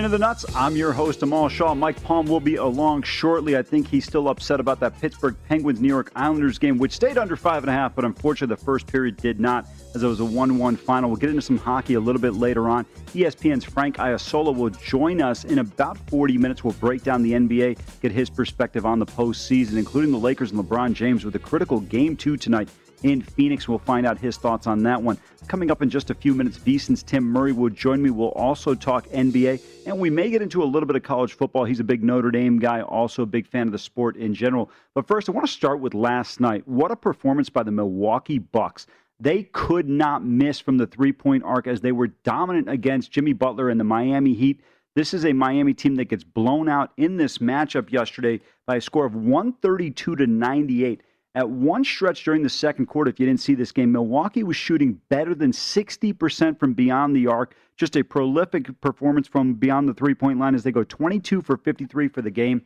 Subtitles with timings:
[0.00, 0.56] Welcome into the Nuts.
[0.56, 1.74] I'm your host, Amal Shaw.
[1.74, 3.58] Mike Palm will be along shortly.
[3.58, 7.18] I think he's still upset about that Pittsburgh Penguins New York Islanders game, which stayed
[7.18, 10.20] under five and a half, but unfortunately the first period did not, as it was
[10.20, 11.10] a 1 1 final.
[11.10, 12.86] We'll get into some hockey a little bit later on.
[13.08, 16.64] ESPN's Frank Isola will join us in about 40 minutes.
[16.64, 20.64] We'll break down the NBA, get his perspective on the postseason, including the Lakers and
[20.64, 22.70] LeBron James with a critical game two tonight
[23.02, 23.68] in Phoenix.
[23.68, 25.18] We'll find out his thoughts on that one.
[25.48, 28.10] Coming up in just a few minutes, VSiN's Tim Murray will join me.
[28.10, 31.64] We'll also talk NBA, and we may get into a little bit of college football.
[31.64, 34.70] He's a big Notre Dame guy, also a big fan of the sport in general.
[34.94, 36.66] But first, I want to start with last night.
[36.68, 38.86] What a performance by the Milwaukee Bucks.
[39.18, 43.34] They could not miss from the three point arc as they were dominant against Jimmy
[43.34, 44.60] Butler and the Miami Heat.
[44.96, 48.80] This is a Miami team that gets blown out in this matchup yesterday by a
[48.80, 51.02] score of 132 to 98.
[51.34, 54.56] At one stretch during the second quarter, if you didn't see this game, Milwaukee was
[54.56, 57.54] shooting better than 60% from beyond the arc.
[57.76, 61.56] Just a prolific performance from beyond the three point line as they go 22 for
[61.56, 62.62] 53 for the game.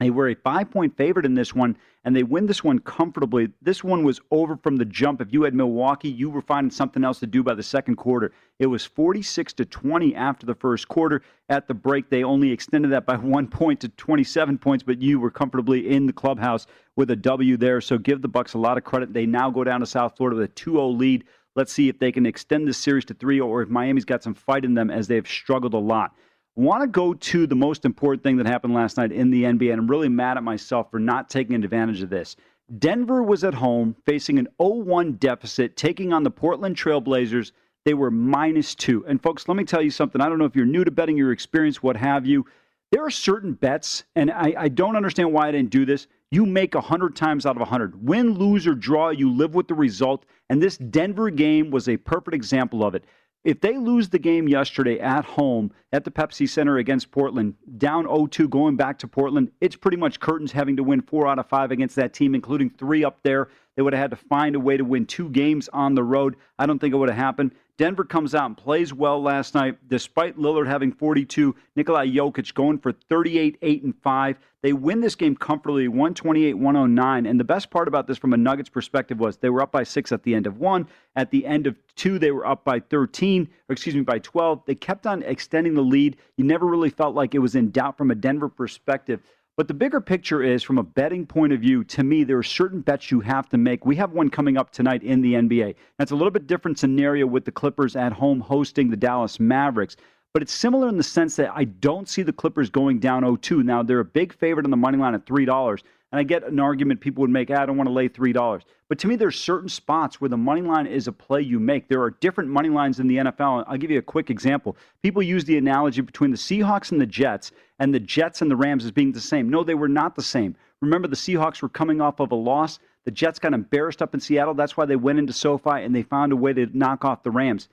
[0.00, 3.50] They were a five point favorite in this one, and they win this one comfortably.
[3.62, 5.20] This one was over from the jump.
[5.20, 8.32] If you had Milwaukee, you were finding something else to do by the second quarter.
[8.58, 11.22] It was 46 to 20 after the first quarter.
[11.48, 15.20] At the break, they only extended that by one point to 27 points, but you
[15.20, 16.66] were comfortably in the clubhouse
[16.96, 17.80] with a W there.
[17.80, 19.12] So give the Bucks a lot of credit.
[19.12, 21.24] They now go down to South Florida with a 2-0 lead.
[21.54, 24.34] Let's see if they can extend this series to 3 or if Miami's got some
[24.34, 26.16] fight in them as they've struggled a lot
[26.56, 29.70] want to go to the most important thing that happened last night in the NBA,
[29.72, 32.36] and I'm really mad at myself for not taking advantage of this.
[32.78, 37.52] Denver was at home facing an 0 1 deficit, taking on the Portland Trailblazers.
[37.84, 39.04] They were minus two.
[39.06, 40.20] And, folks, let me tell you something.
[40.20, 42.46] I don't know if you're new to betting, your experience, what have you.
[42.90, 46.06] There are certain bets, and I, I don't understand why I didn't do this.
[46.30, 48.06] You make 100 times out of 100.
[48.06, 50.24] Win, lose, or draw, you live with the result.
[50.48, 53.04] And this Denver game was a perfect example of it.
[53.44, 58.04] If they lose the game yesterday at home at the Pepsi Center against Portland, down
[58.04, 61.38] 0 2 going back to Portland, it's pretty much curtains having to win four out
[61.38, 63.48] of five against that team, including three up there.
[63.76, 66.36] They would have had to find a way to win two games on the road.
[66.58, 67.52] I don't think it would have happened.
[67.76, 71.56] Denver comes out and plays well last night, despite Lillard having 42.
[71.74, 74.36] Nikolai Jokic going for 38, 8, and 5.
[74.62, 77.26] They win this game comfortably, 128, 109.
[77.26, 79.82] And the best part about this from a Nuggets perspective was they were up by
[79.82, 80.86] six at the end of one.
[81.16, 84.62] At the end of two, they were up by 13, or excuse me, by 12.
[84.66, 86.16] They kept on extending the lead.
[86.36, 89.20] You never really felt like it was in doubt from a Denver perspective.
[89.56, 92.42] But the bigger picture is from a betting point of view, to me, there are
[92.42, 93.86] certain bets you have to make.
[93.86, 95.76] We have one coming up tonight in the NBA.
[95.96, 99.96] That's a little bit different scenario with the Clippers at home hosting the Dallas Mavericks.
[100.34, 103.64] But it's similar in the sense that I don't see the Clippers going down 0-2.
[103.64, 105.80] Now, they're a big favorite on the money line at $3.
[106.10, 108.60] And I get an argument people would make, ah, I don't want to lay $3.
[108.88, 111.86] But to me, there's certain spots where the money line is a play you make.
[111.86, 113.64] There are different money lines in the NFL.
[113.68, 114.76] I'll give you a quick example.
[115.04, 118.56] People use the analogy between the Seahawks and the Jets, and the Jets and the
[118.56, 119.48] Rams as being the same.
[119.48, 120.56] No, they were not the same.
[120.80, 122.80] Remember, the Seahawks were coming off of a loss.
[123.04, 124.54] The Jets got embarrassed up in Seattle.
[124.54, 127.30] That's why they went into SoFi and they found a way to knock off the
[127.30, 127.68] Rams.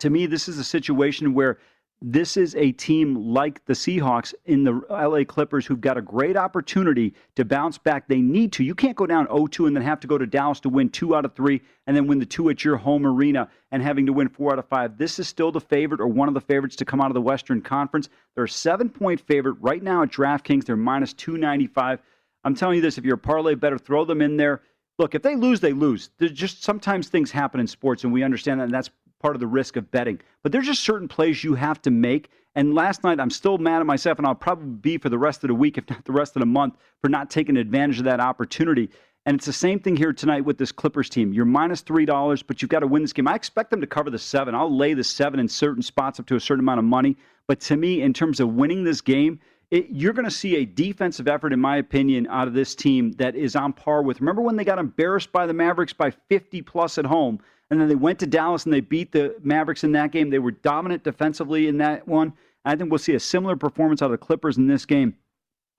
[0.00, 1.58] To me, this is a situation where
[2.00, 6.36] this is a team like the Seahawks in the LA Clippers who've got a great
[6.36, 8.06] opportunity to bounce back.
[8.06, 8.64] They need to.
[8.64, 10.90] You can't go down 0 2 and then have to go to Dallas to win
[10.90, 14.06] two out of three and then win the two at your home arena and having
[14.06, 14.96] to win four out of five.
[14.96, 17.20] This is still the favorite or one of the favorites to come out of the
[17.20, 18.08] Western Conference.
[18.34, 20.66] They're a seven point favorite right now at DraftKings.
[20.66, 22.00] They're minus 295.
[22.44, 24.62] I'm telling you this if you're a parlay better, throw them in there.
[24.98, 26.10] Look, if they lose, they lose.
[26.18, 29.40] There's just sometimes things happen in sports, and we understand that, and that's part of
[29.40, 30.20] the risk of betting.
[30.42, 32.30] But there's just certain plays you have to make.
[32.54, 35.44] And last night, I'm still mad at myself, and I'll probably be for the rest
[35.44, 38.04] of the week, if not the rest of the month, for not taking advantage of
[38.04, 38.90] that opportunity.
[39.26, 41.32] And it's the same thing here tonight with this Clippers team.
[41.32, 43.28] You're minus three dollars, but you've got to win this game.
[43.28, 44.54] I expect them to cover the seven.
[44.54, 47.16] I'll lay the seven in certain spots up to a certain amount of money.
[47.46, 49.38] But to me, in terms of winning this game,
[49.70, 53.12] it, you're going to see a defensive effort, in my opinion, out of this team
[53.12, 54.20] that is on par with.
[54.20, 57.38] Remember when they got embarrassed by the Mavericks by 50 plus at home?
[57.70, 60.30] And then they went to Dallas and they beat the Mavericks in that game.
[60.30, 62.32] They were dominant defensively in that one.
[62.64, 65.14] I think we'll see a similar performance out of the Clippers in this game.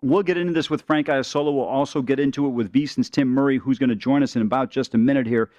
[0.02, 1.52] We'll get into this with Frank Isola.
[1.52, 4.42] We'll also get into it with VSiN's Tim Murray, who's going to join us in
[4.42, 5.50] about just a minute here.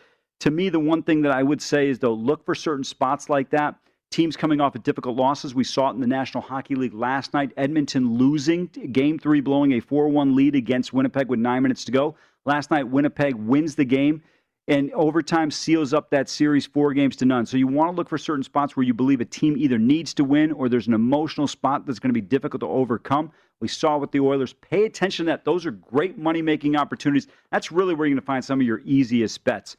[0.41, 3.29] To me, the one thing that I would say is, though, look for certain spots
[3.29, 3.75] like that.
[4.11, 5.55] Teams coming off of difficult losses.
[5.55, 7.53] We saw it in the National Hockey League last night.
[7.56, 11.93] Edmonton losing game three, blowing a 4 1 lead against Winnipeg with nine minutes to
[11.93, 12.17] go.
[12.47, 14.23] Last night, Winnipeg wins the game
[14.70, 17.44] and overtime seals up that series four games to none.
[17.44, 20.14] So you want to look for certain spots where you believe a team either needs
[20.14, 23.32] to win or there's an emotional spot that's going to be difficult to overcome.
[23.61, 24.52] We saw with the Oilers.
[24.52, 25.44] Pay attention to that.
[25.44, 27.26] Those are great money making opportunities.
[27.50, 29.76] That's really where you're going to find some of your easiest bets.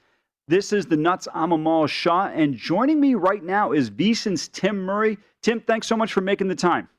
[0.49, 1.29] This is the Nuts.
[1.33, 5.17] I'm Amal Shaw, and joining me right now is VSiN's Tim Murray.
[5.41, 6.89] Tim, thanks so much for making the time.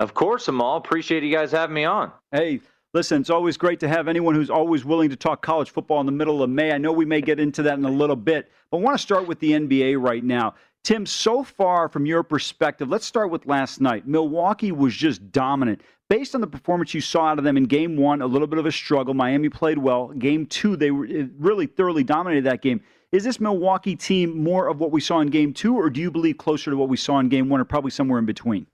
[0.00, 0.76] Of course, Amal.
[0.76, 2.12] Appreciate you guys having me on.
[2.30, 2.60] Hey,
[2.94, 6.06] Listen, it's always great to have anyone who's always willing to talk college football in
[6.06, 6.70] the middle of May.
[6.70, 9.02] I know we may get into that in a little bit, but I want to
[9.02, 10.54] start with the NBA right now.
[10.84, 14.06] Tim, so far from your perspective, let's start with last night.
[14.06, 15.80] Milwaukee was just dominant.
[16.08, 18.60] Based on the performance you saw out of them in game one, a little bit
[18.60, 19.12] of a struggle.
[19.12, 20.08] Miami played well.
[20.10, 22.80] Game two, they eh, really thoroughly dominated that game.
[23.10, 26.12] Is this Milwaukee team more of what we saw in game two, or do you
[26.12, 28.68] believe closer to what we saw in game one, or probably somewhere in between?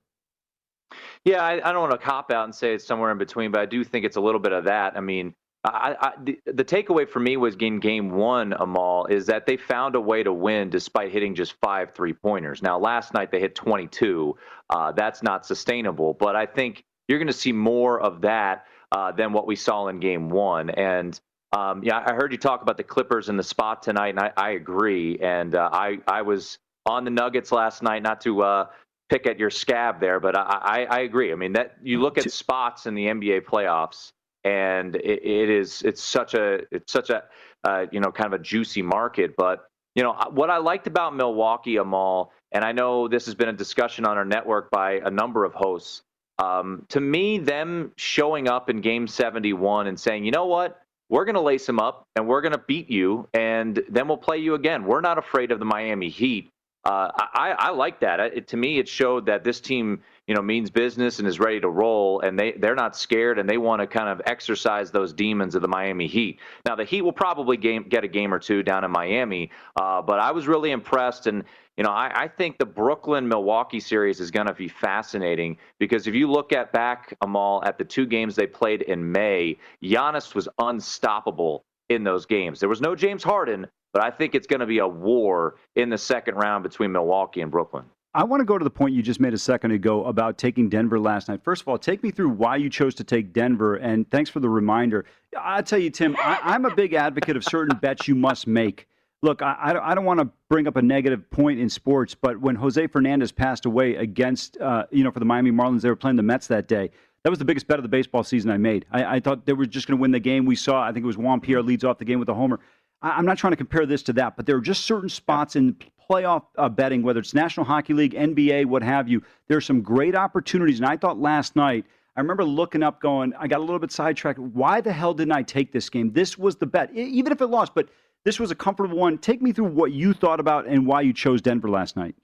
[1.25, 3.61] Yeah, I, I don't want to cop out and say it's somewhere in between, but
[3.61, 4.97] I do think it's a little bit of that.
[4.97, 5.35] I mean,
[5.65, 9.59] I, I, the, the, takeaway for me was in game one, Amal, is that they
[9.59, 12.63] found a way to win despite hitting just five three pointers.
[12.63, 14.37] Now, last night they hit 22.
[14.71, 19.13] Uh, that's not sustainable, but I think you're going to see more of that uh,
[19.13, 20.71] than what we saw in game one.
[20.71, 21.21] And
[21.53, 24.33] um, yeah, I heard you talk about the Clippers in the spot tonight, and I,
[24.37, 25.19] I agree.
[25.19, 28.67] And uh, I, I was on the Nuggets last night, not to uh,
[29.11, 31.33] pick at your scab there, but I, I, I agree.
[31.33, 34.13] I mean that you look at spots in the NBA playoffs,
[34.45, 37.25] and it, it is it's such a it's such a
[37.65, 39.35] uh, you know kind of a juicy market.
[39.37, 43.49] But you know what I liked about Milwaukee, Amal, and I know this has been
[43.49, 46.03] a discussion on our network by a number of hosts.
[46.39, 50.81] Um, to me, them showing up in Game 71 and saying, you know what,
[51.11, 54.17] we're going to lace them up and we're going to beat you, and then we'll
[54.17, 54.85] play you again.
[54.85, 56.51] We're not afraid of the Miami Heat
[56.85, 58.21] uh, I, I, like that.
[58.21, 61.61] It, to me, it showed that this team, you know, means business and is ready
[61.61, 65.13] to roll, and they they're not scared, and they want to kind of exercise those
[65.13, 66.41] demons of the Miami Heat.
[66.65, 70.01] Now, the Heat will probably game, get a game or two down in Miami, uh,
[70.01, 71.45] but I was really impressed, and
[71.77, 76.07] you know, I, I think the Brooklyn Milwaukee series is going to be fascinating because
[76.07, 80.35] if you look at back Amal at the two games they played in May, Giannis
[80.35, 82.61] was unstoppable in those games.
[82.61, 85.91] There was no James Harden, but I think it's going to be a war in
[85.91, 87.85] the second round between Milwaukee and Brooklyn.
[88.13, 90.69] I want to go to the point you just made a second ago about taking
[90.69, 91.45] Denver last night.
[91.45, 94.41] First of all, take me through why you chose to take Denver, and thanks for
[94.41, 95.05] the reminder.
[95.39, 98.89] I'll tell you, Tim, I, am a big advocate of certain bets you must make.
[99.23, 102.57] Look, I, I don't want to bring up a negative point in sports, but when
[102.57, 106.17] Jose Fernandez passed away against, uh, you know, for the Miami Marlins, they were playing
[106.17, 106.91] the Mets that day.
[107.23, 108.87] That was the biggest bet of the baseball season I made.
[108.91, 110.47] I, I thought they were just going to win the game.
[110.47, 112.61] We saw, I think it was Juan Pierre leads off the game with a homer.
[113.03, 115.77] I'm not trying to compare this to that, but there are just certain spots in
[116.11, 119.23] playoff uh, betting, whether it's National Hockey League, NBA, what have you.
[119.49, 123.33] There are some great opportunities, and I thought last night I remember looking up, going,
[123.39, 124.39] I got a little bit sidetracked.
[124.39, 126.13] Why the hell didn't I take this game?
[126.13, 127.89] This was the bet, even if it lost, but
[128.25, 129.17] this was a comfortable one.
[129.19, 132.15] Take me through what you thought about and why you chose Denver last night.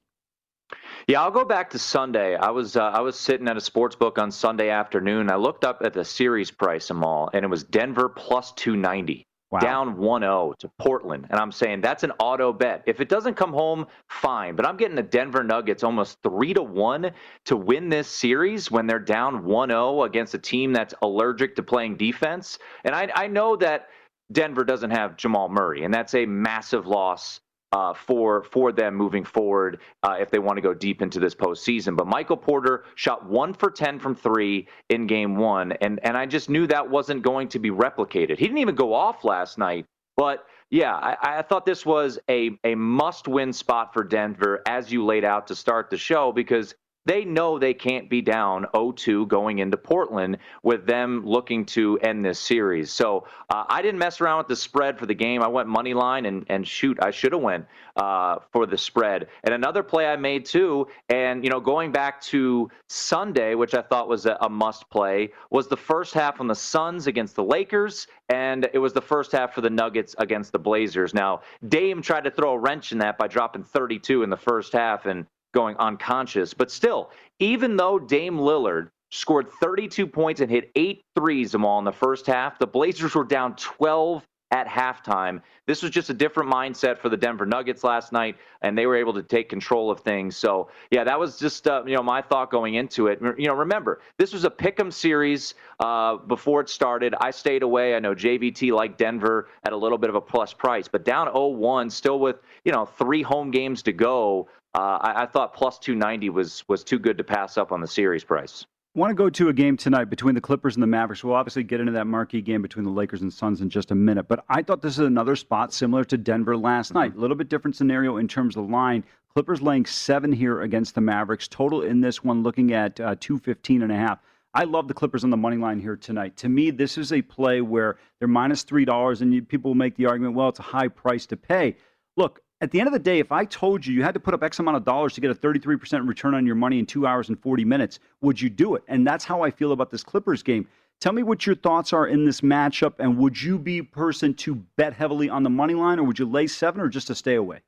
[1.07, 2.35] Yeah, I'll go back to Sunday.
[2.35, 5.31] I was uh, I was sitting at a sports book on Sunday afternoon.
[5.31, 9.25] I looked up at the series price Amal, and it was Denver plus two ninety.
[9.51, 9.61] Wow.
[9.61, 12.83] Down 1-0 to Portland, and I'm saying that's an auto bet.
[12.87, 14.57] If it doesn't come home, fine.
[14.57, 17.13] But I'm getting the Denver Nuggets almost three to one
[17.45, 21.97] to win this series when they're down 1-0 against a team that's allergic to playing
[21.97, 22.59] defense.
[22.85, 23.87] And I, I know that
[24.33, 27.41] Denver doesn't have Jamal Murray, and that's a massive loss
[27.73, 31.35] uh, for for them moving forward uh, if they want to go deep into this
[31.35, 31.97] postseason.
[31.97, 36.27] But Michael Porter shot one for ten from three in Game One, and and I
[36.27, 38.39] just knew that wasn't going to be replicated.
[38.39, 40.47] He didn't even go off last night, but.
[40.69, 45.05] Yeah, I, I thought this was a, a must win spot for Denver as you
[45.05, 46.75] laid out to start the show because
[47.07, 52.25] they know they can't be down 0-2 going into Portland with them looking to end
[52.25, 52.91] this series.
[52.91, 55.43] So uh, I didn't mess around with the spread for the game.
[55.43, 59.29] I went money line and and shoot, I should have went uh, for the spread.
[59.45, 63.83] And another play I made too, and you know going back to Sunday, which I
[63.83, 67.45] thought was a, a must play, was the first half on the Suns against the
[67.45, 71.15] Lakers, and it was the first half for the Nuggets against the Blazers.
[71.15, 74.73] Now Dame tried to throw a wrench in that by dropping 32 in the first
[74.73, 76.55] half, and going unconscious.
[76.55, 81.85] But still, even though Dame Lillard scored 32 points and hit eight threes Amal in
[81.85, 85.43] the first half, the Blazers were down 12 at halftime.
[85.67, 88.97] This was just a different mindset for the Denver Nuggets last night, and they were
[88.97, 90.37] able to take control of things.
[90.37, 93.21] So, yeah, that was just uh, you know my thought going into it.
[93.37, 97.15] You know, remember this was a pick'em series uh, before it started.
[97.21, 97.97] I stayed away.
[97.97, 101.27] I know JVT liked Denver at a little bit of a plus price, but down
[101.27, 104.49] 0-1, still with you know three home games to go.
[104.77, 107.87] Uh, I, I thought plus 290 was was too good to pass up on the
[107.87, 108.67] series price.
[108.95, 111.25] I want to go to a game tonight between the Clippers and the Mavericks.
[111.25, 113.95] We'll obviously get into that marquee game between the Lakers and Suns in just a
[113.95, 114.29] minute.
[114.29, 116.99] But I thought this is another spot similar to Denver last mm-hmm.
[116.99, 117.15] night.
[117.15, 119.03] A little bit different scenario in terms of the line.
[119.33, 121.49] Clippers laying seven here against the Mavericks.
[121.49, 124.19] Total in this one looking at uh, 215 and a half.
[124.53, 126.37] I love the Clippers on the money line here tonight.
[126.39, 129.97] To me, this is a play where they're minus $3, and you, people will make
[129.97, 131.77] the argument, well, it's a high price to pay.
[132.17, 134.33] Look, at the end of the day, if I told you you had to put
[134.33, 137.07] up X amount of dollars to get a 33% return on your money in two
[137.07, 138.83] hours and 40 minutes, would you do it?
[138.89, 140.67] And that's how I feel about this Clippers game.
[140.99, 144.33] Tell me what your thoughts are in this matchup, and would you be a person
[144.35, 147.15] to bet heavily on the money line, or would you lay seven, or just to
[147.15, 147.61] stay away?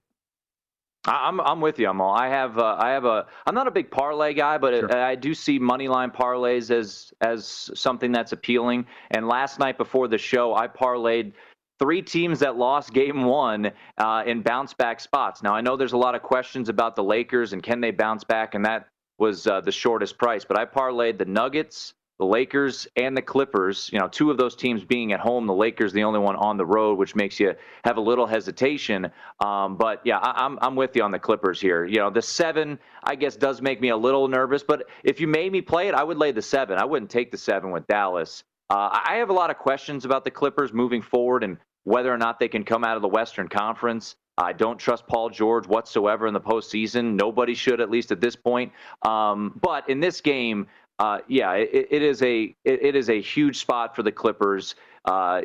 [1.05, 2.11] I'm I'm with you, Amal.
[2.11, 4.97] I have uh, I have a I'm not a big parlay guy, but sure.
[4.97, 8.87] I do see money line parlays as as something that's appealing.
[9.11, 11.33] And last night before the show, I parlayed
[11.79, 15.43] three teams that lost game one uh, in bounce back spots.
[15.43, 18.25] Now, I know there's a lot of questions about the Lakers and can they bounce
[18.25, 20.45] back, and that was uh, the shortest price.
[20.45, 23.91] But I parlayed the Nuggets, the Lakers, and the Clippers.
[23.93, 26.57] You know, two of those teams being at home, the Lakers the only one on
[26.57, 27.55] the road, which makes you
[27.85, 29.11] have a little hesitation.
[29.41, 31.85] Um, but yeah, I, I'm I'm with you on the Clippers here.
[31.85, 34.63] You know, the seven I guess does make me a little nervous.
[34.63, 36.79] But if you made me play it, I would lay the seven.
[36.79, 38.45] I wouldn't take the seven with Dallas.
[38.71, 41.57] Uh, I have a lot of questions about the Clippers moving forward and
[41.89, 44.15] whether or not they can come out of the Western Conference.
[44.37, 47.15] I don't trust Paul George whatsoever in the postseason.
[47.15, 48.73] Nobody should, at least at this point.
[49.03, 50.67] Um, but in this game,
[50.99, 54.75] uh, yeah, it, it is a it, it is a huge spot for the Clippers.
[55.07, 55.41] Uh,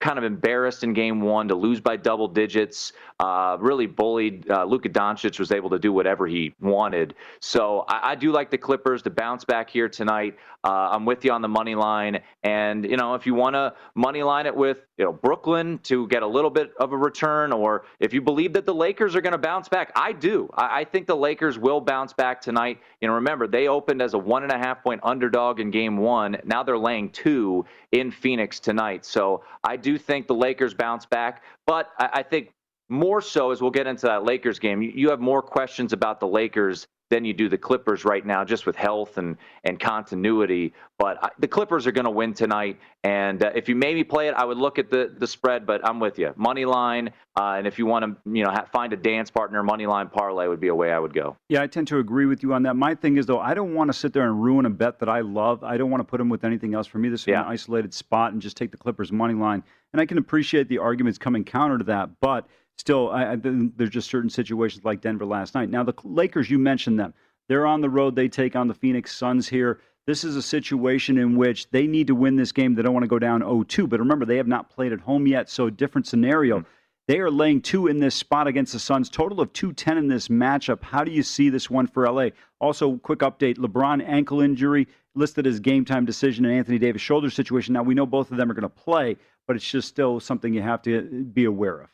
[0.00, 2.92] kind of embarrassed in game one to lose by double digits.
[3.18, 4.48] Uh, really bullied.
[4.50, 7.14] Uh, Luka Doncic was able to do whatever he wanted.
[7.40, 10.36] So I, I do like the Clippers to bounce back here tonight.
[10.64, 13.72] Uh, I'm with you on the money line, and you know if you want to
[13.94, 17.52] money line it with you know Brooklyn to get a little bit of a return,
[17.52, 20.50] or if you believe that the Lakers are going to bounce back, I do.
[20.54, 22.80] I, I think the Lakers will bounce back tonight.
[23.00, 25.96] You know, remember they opened as a one and a half point underdog in Game
[25.96, 26.36] One.
[26.44, 29.04] Now they're laying two in Phoenix tonight.
[29.06, 32.52] So I do think the Lakers bounce back, but I, I think
[32.88, 34.82] more so as we'll get into that Lakers game.
[34.82, 38.44] You, you have more questions about the Lakers than you do the Clippers right now,
[38.44, 40.72] just with health and and continuity.
[40.98, 44.28] But I, the Clippers are going to win tonight, and uh, if you maybe play
[44.28, 45.66] it, I would look at the the spread.
[45.66, 48.66] But I'm with you, money line, uh, and if you want to, you know, ha-
[48.72, 51.36] find a dance partner, money line parlay would be a way I would go.
[51.48, 52.74] Yeah, I tend to agree with you on that.
[52.74, 55.08] My thing is though, I don't want to sit there and ruin a bet that
[55.08, 55.62] I love.
[55.62, 56.86] I don't want to put them with anything else.
[56.86, 57.42] For me, this is yeah.
[57.42, 59.62] an isolated spot, and just take the Clippers money line.
[59.92, 63.90] And I can appreciate the arguments coming counter to that, but still, I, I, there's
[63.90, 65.70] just certain situations like Denver last night.
[65.70, 67.14] Now, the Lakers, you mentioned them.
[67.48, 68.16] They're on the road.
[68.16, 69.80] They take on the Phoenix Suns here.
[70.06, 72.74] This is a situation in which they need to win this game.
[72.74, 73.88] They don't want to go down 0-2.
[73.88, 76.60] But remember, they have not played at home yet, so different scenario.
[76.60, 76.68] Mm-hmm.
[77.08, 79.08] They are laying two in this spot against the Suns.
[79.08, 80.82] Total of 210 in this matchup.
[80.82, 82.30] How do you see this one for LA?
[82.60, 87.30] Also, quick update LeBron ankle injury listed as game time decision and Anthony Davis shoulder
[87.30, 87.74] situation.
[87.74, 89.16] Now we know both of them are going to play,
[89.46, 91.88] but it's just still something you have to be aware of.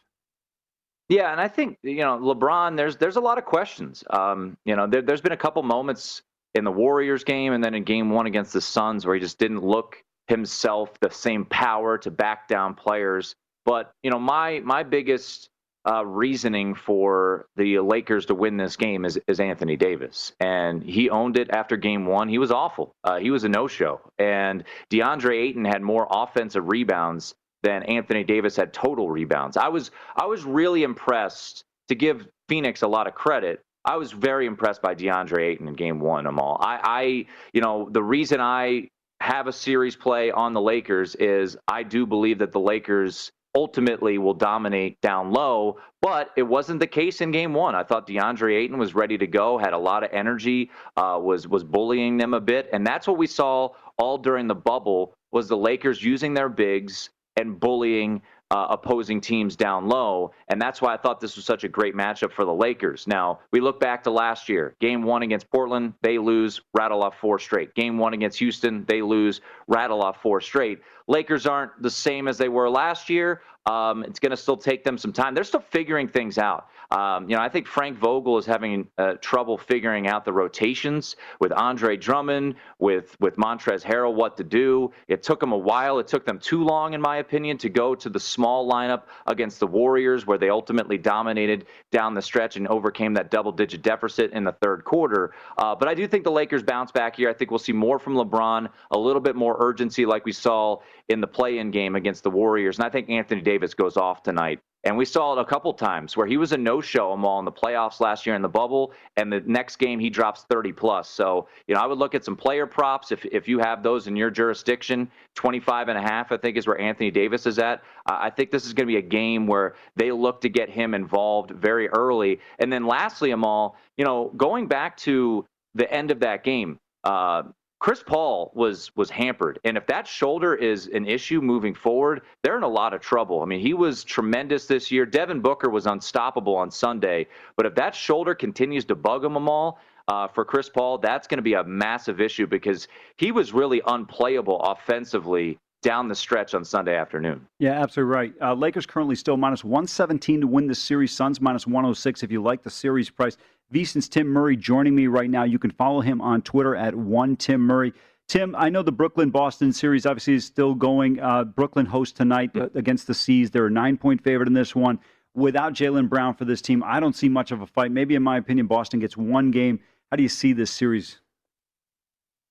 [1.13, 2.75] Yeah, and I think you know LeBron.
[2.75, 4.03] There's there's a lot of questions.
[4.09, 6.23] Um, you know, there, has been a couple moments
[6.55, 9.39] in the Warriors game and then in Game One against the Suns where he just
[9.39, 13.35] didn't look himself the same power to back down players.
[13.67, 15.51] But you know, my my biggest
[15.87, 20.33] uh, reasoning for the Lakers to win this game is, is Anthony Davis.
[20.41, 22.29] And he owned it after game one.
[22.29, 22.95] He was awful.
[23.05, 24.01] Uh, he was a no show.
[24.19, 29.57] And DeAndre Ayton had more offensive rebounds than Anthony Davis had total rebounds.
[29.57, 33.61] I was I was really impressed to give Phoenix a lot of credit.
[33.85, 36.57] I was very impressed by DeAndre Ayton in game one, Amal.
[36.61, 38.89] I, I you know, the reason I
[39.21, 44.19] have a series play on the Lakers is I do believe that the Lakers ultimately
[44.19, 45.79] will dominate down low.
[46.01, 47.75] But it wasn't the case in game one.
[47.75, 51.47] I thought DeAndre Ayton was ready to go, had a lot of energy, uh, was
[51.47, 55.49] was bullying them a bit, and that's what we saw all during the bubble was
[55.49, 58.23] the Lakers using their bigs and bullying
[58.53, 60.31] uh, opposing teams down low.
[60.49, 63.07] And that's why I thought this was such a great matchup for the Lakers.
[63.07, 67.17] Now, we look back to last year game one against Portland, they lose, rattle off
[67.19, 67.75] four straight.
[67.75, 70.81] Game one against Houston, they lose, rattle off four straight.
[71.09, 73.43] Lakers aren't the same as they were last year.
[73.65, 75.35] Um, it's going to still take them some time.
[75.35, 76.69] They're still figuring things out.
[76.91, 81.17] Um, you know, I think Frank Vogel is having uh, trouble figuring out the rotations
[81.41, 84.93] with Andre Drummond, with with Montrezl Harrell, what to do.
[85.07, 86.01] It took them a while.
[86.01, 89.61] It took them too long, in my opinion, to go to the small lineup against
[89.61, 94.45] the Warriors, where they ultimately dominated down the stretch and overcame that double-digit deficit in
[94.45, 95.35] the third quarter.
[95.57, 97.31] Uh, but I do think the Lakers bounce back here.
[97.31, 100.81] I think we'll see more from LeBron, a little bit more urgency, like we saw
[101.13, 104.61] in the play-in game against the Warriors, and I think Anthony Davis goes off tonight.
[104.85, 107.53] And we saw it a couple times where he was a no-show all in the
[107.53, 111.09] playoffs last year in the bubble, and the next game he drops 30 plus.
[111.09, 114.09] So, you know, I would look at some player props if if you have those
[114.09, 115.09] in your jurisdiction.
[115.37, 117.83] 25 and a half, I think, is where Anthony Davis is at.
[118.11, 120.69] Uh, I think this is going to be a game where they look to get
[120.69, 122.41] him involved very early.
[122.59, 127.45] And then lastly, Amal, you know, going back to the end of that game, uh,
[127.83, 132.57] Chris Paul was was hampered, and if that shoulder is an issue moving forward, they're
[132.57, 133.43] in a lot of trouble.
[133.43, 135.05] I mean, he was tremendous this year.
[135.05, 139.81] Devin Booker was unstoppable on Sunday, but if that shoulder continues to bug him all
[140.07, 143.83] uh, for Chris Paul, that's going to be a massive issue because he was really
[143.85, 147.45] unplayable offensively down the stretch on Sunday afternoon.
[147.59, 148.33] Yeah, absolutely right.
[148.41, 151.11] Uh, Lakers currently still minus 117 to win the series.
[151.11, 153.37] Suns minus 106 if you like the series price.
[153.73, 155.45] VSiN's Tim Murray joining me right now.
[155.45, 157.93] You can follow him on Twitter at one Tim Murray.
[158.29, 161.21] Tim, I know the Brooklyn Boston series obviously is still going.
[161.21, 163.51] Uh, Brooklyn hosts tonight against the C's.
[163.51, 164.99] They're a nine point favorite in this one.
[165.35, 167.91] Without Jaylen Brown for this team, I don't see much of a fight.
[167.91, 169.81] Maybe, in my opinion, Boston gets one game.
[170.11, 171.21] How do you see this series?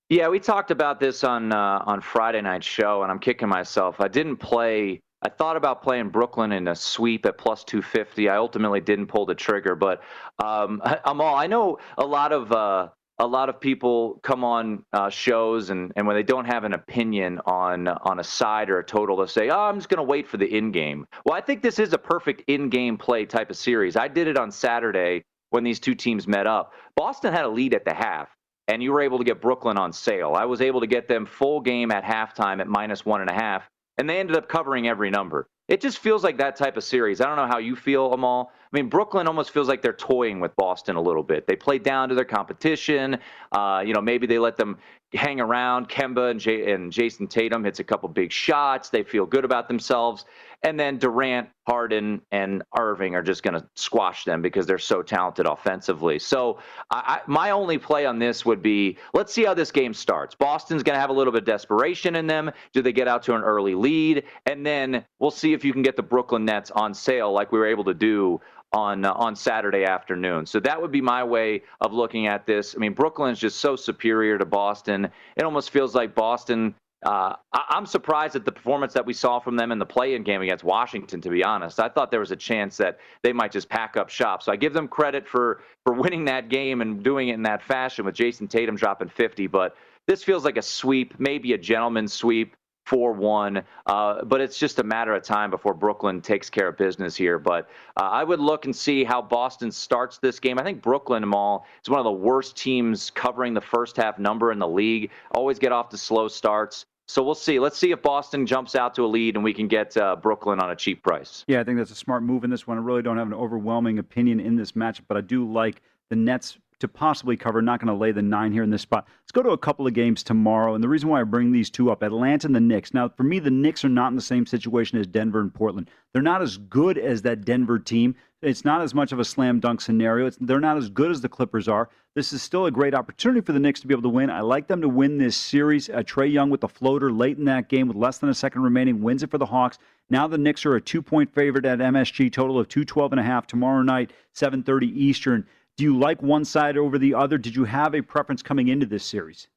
[0.08, 4.00] Yeah, we talked about this on uh, on Friday night show, and I'm kicking myself.
[4.00, 8.28] I didn't play I thought about playing Brooklyn in a sweep at plus 250.
[8.28, 10.02] I ultimately didn't pull the trigger, but
[10.42, 15.08] um, Amal, I know a lot of uh, a lot of people come on uh,
[15.08, 18.84] shows and, and when they don't have an opinion on on a side or a
[18.84, 21.40] total, they'll say, "Oh, I'm just going to wait for the in game." Well, I
[21.40, 23.96] think this is a perfect in game play type of series.
[23.96, 26.72] I did it on Saturday when these two teams met up.
[26.96, 28.28] Boston had a lead at the half
[28.68, 30.34] and you were able to get Brooklyn on sale.
[30.34, 33.34] I was able to get them full game at halftime at minus one and a
[33.34, 35.48] half and they ended up covering every number.
[35.72, 37.22] It just feels like that type of series.
[37.22, 38.52] I don't know how you feel, Amal.
[38.70, 41.46] I mean, Brooklyn almost feels like they're toying with Boston a little bit.
[41.46, 43.18] They play down to their competition.
[43.52, 44.76] Uh, you know, maybe they let them
[45.14, 45.88] hang around.
[45.88, 48.90] Kemba and, J- and Jayson Tatum hits a couple big shots.
[48.90, 50.26] They feel good about themselves.
[50.64, 55.02] And then Durant, Harden, and Irving are just going to squash them because they're so
[55.02, 56.20] talented offensively.
[56.20, 59.92] So I, I, my only play on this would be let's see how this game
[59.92, 60.36] starts.
[60.36, 62.50] Boston's going to have a little bit of desperation in them.
[62.72, 64.22] Do they get out to an early lead?
[64.46, 67.58] And then we'll see if you can get the Brooklyn Nets on sale like we
[67.58, 68.40] were able to do
[68.72, 70.46] on uh, on Saturday afternoon.
[70.46, 72.74] So that would be my way of looking at this.
[72.74, 75.08] I mean, Brooklyn's just so superior to Boston.
[75.36, 76.74] It almost feels like Boston.
[77.04, 80.22] Uh, I- am surprised at the performance that we saw from them in the play-in
[80.22, 81.20] game against Washington.
[81.22, 84.08] To be honest, I thought there was a chance that they might just pack up
[84.08, 84.42] shop.
[84.42, 87.62] So I give them credit for for winning that game and doing it in that
[87.62, 89.48] fashion with Jayson Tatum dropping 50.
[89.48, 92.54] But this feels like a sweep, maybe a gentleman's sweep.
[92.86, 93.62] 4 1.
[93.86, 97.38] Uh, but it's just a matter of time before Brooklyn takes care of business here.
[97.38, 100.58] But uh, I would look and see how Boston starts this game.
[100.58, 104.52] I think Brooklyn Mall is one of the worst teams covering the first half number
[104.52, 105.10] in the league.
[105.32, 106.86] Always get off to slow starts.
[107.08, 107.58] So we'll see.
[107.58, 110.60] Let's see if Boston jumps out to a lead and we can get uh, Brooklyn
[110.60, 111.44] on a cheap price.
[111.46, 112.78] Yeah, I think that's a smart move in this one.
[112.78, 116.16] I really don't have an overwhelming opinion in this matchup, but I do like the
[116.16, 117.62] Nets to possibly cover.
[117.62, 119.08] Not going to lay the nine here in this spot.
[119.22, 120.74] Let's go to a couple of games tomorrow.
[120.74, 122.92] And the reason why I bring these two up Atlanta and the Knicks.
[122.92, 125.90] Now, for me, the Knicks are not in the same situation as Denver and Portland.
[126.12, 128.14] They're not as good as that Denver team.
[128.42, 130.26] It's not as much of a slam dunk scenario.
[130.26, 131.88] It's, they're not as good as the Clippers are.
[132.14, 134.28] This is still a great opportunity for the Knicks to be able to win.
[134.28, 135.88] I like them to win this series.
[135.88, 138.62] Uh, Trae Young with the floater late in that game with less than a second
[138.62, 139.78] remaining wins it for the Hawks.
[140.10, 143.24] Now the Knicks are a two point favorite at MSG, total of 212 and a
[143.24, 145.46] half tomorrow night, 7:30 Eastern.
[145.76, 147.38] Do you like one side over the other?
[147.38, 149.48] Did you have a preference coming into this series?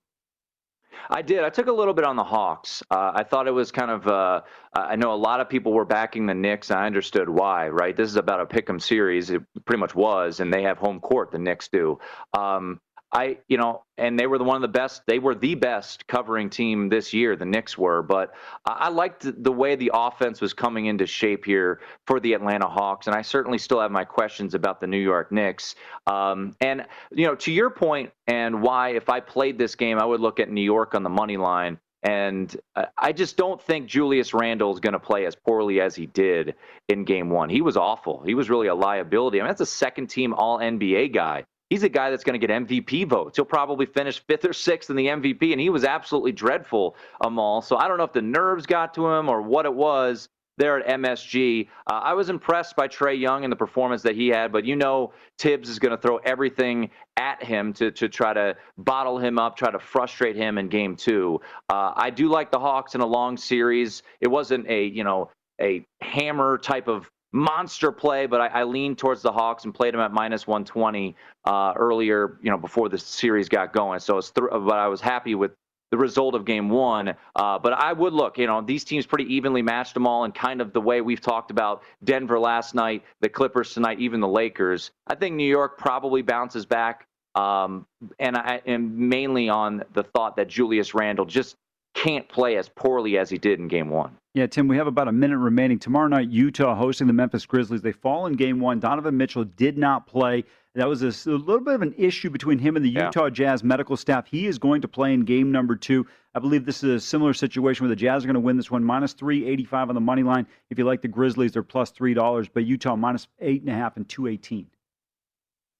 [1.09, 1.43] I did.
[1.43, 2.81] I took a little bit on the Hawks.
[2.89, 4.07] Uh, I thought it was kind of.
[4.07, 4.41] Uh,
[4.73, 6.71] I know a lot of people were backing the Knicks.
[6.71, 7.69] I understood why.
[7.69, 7.95] Right.
[7.95, 9.29] This is about a pick'em series.
[9.29, 11.31] It pretty much was, and they have home court.
[11.31, 11.99] The Knicks do.
[12.35, 12.79] Um,
[13.15, 15.03] I, you know, and they were the one of the best.
[15.07, 17.37] They were the best covering team this year.
[17.37, 18.33] The Knicks were, but
[18.65, 23.07] I, liked the way the offense was coming into shape here for the Atlanta Hawks,
[23.07, 25.75] and I certainly still have my questions about the New York Knicks.
[26.07, 30.03] Um, and you know, to your point, and why if I played this game, I
[30.03, 31.79] would look at New York on the money line.
[32.03, 32.55] And
[32.97, 36.53] I just don't think Julius Randle is going to play as poorly as he did
[36.87, 37.49] in game one.
[37.49, 38.21] He was awful.
[38.23, 39.39] He was really a liability.
[39.39, 42.47] I mean, that's a second team All NBA guy he's a guy that's going to
[42.47, 43.37] get MVP votes.
[43.37, 47.61] He'll probably finish fifth or sixth in the MVP, and he was absolutely dreadful, Amal.
[47.61, 50.79] So I don't know if the nerves got to him or what it was there
[50.79, 51.67] at MSG.
[51.87, 54.75] Uh, I was impressed by Trae Young and the performance that he had, but you
[54.75, 59.37] know Thibs is going to throw everything at him to, to try to bottle him
[59.37, 61.41] up, try to frustrate him in game two.
[61.69, 64.03] Uh, I do like the Hawks in a long series.
[64.21, 65.29] It wasn't a, you know,
[65.61, 69.93] a hammer type of monster play, but I, I leaned towards the Hawks and played
[69.93, 73.99] them at minus 120 uh, earlier, you know, before the series got going.
[73.99, 75.51] So it's th- but I was happy with
[75.91, 77.13] the result of game one.
[77.35, 80.61] Uh, but I would look, you know, these teams pretty evenly matched Amal, and kind
[80.61, 84.91] of the way we've talked about Denver last night, the Clippers tonight, even the Lakers.
[85.07, 87.05] I think New York probably bounces back.
[87.35, 87.85] Um,
[88.17, 91.57] and I am mainly on the thought that Julius Randle just
[91.95, 94.15] can't play as poorly as he did in game one.
[94.35, 95.79] Yeah, Tim, we have about a minute remaining.
[95.79, 97.81] Tomorrow night, Utah hosting the Memphis Grizzlies.
[97.81, 98.81] They fall in game one.
[98.81, 100.43] Donovan Mitchell did not play.
[100.75, 103.05] That was a, a little bit of an issue between him and the yeah.
[103.05, 104.27] Utah Jazz medical staff.
[104.27, 106.05] He is going to play in game number two.
[106.35, 108.69] I believe this is a similar situation where the Jazz are going to win this
[108.69, 108.83] one.
[108.83, 110.45] Minus 385 on the money line.
[110.69, 114.67] If you like the Grizzlies, they're plus $3, but Utah minus 8.5 and 218.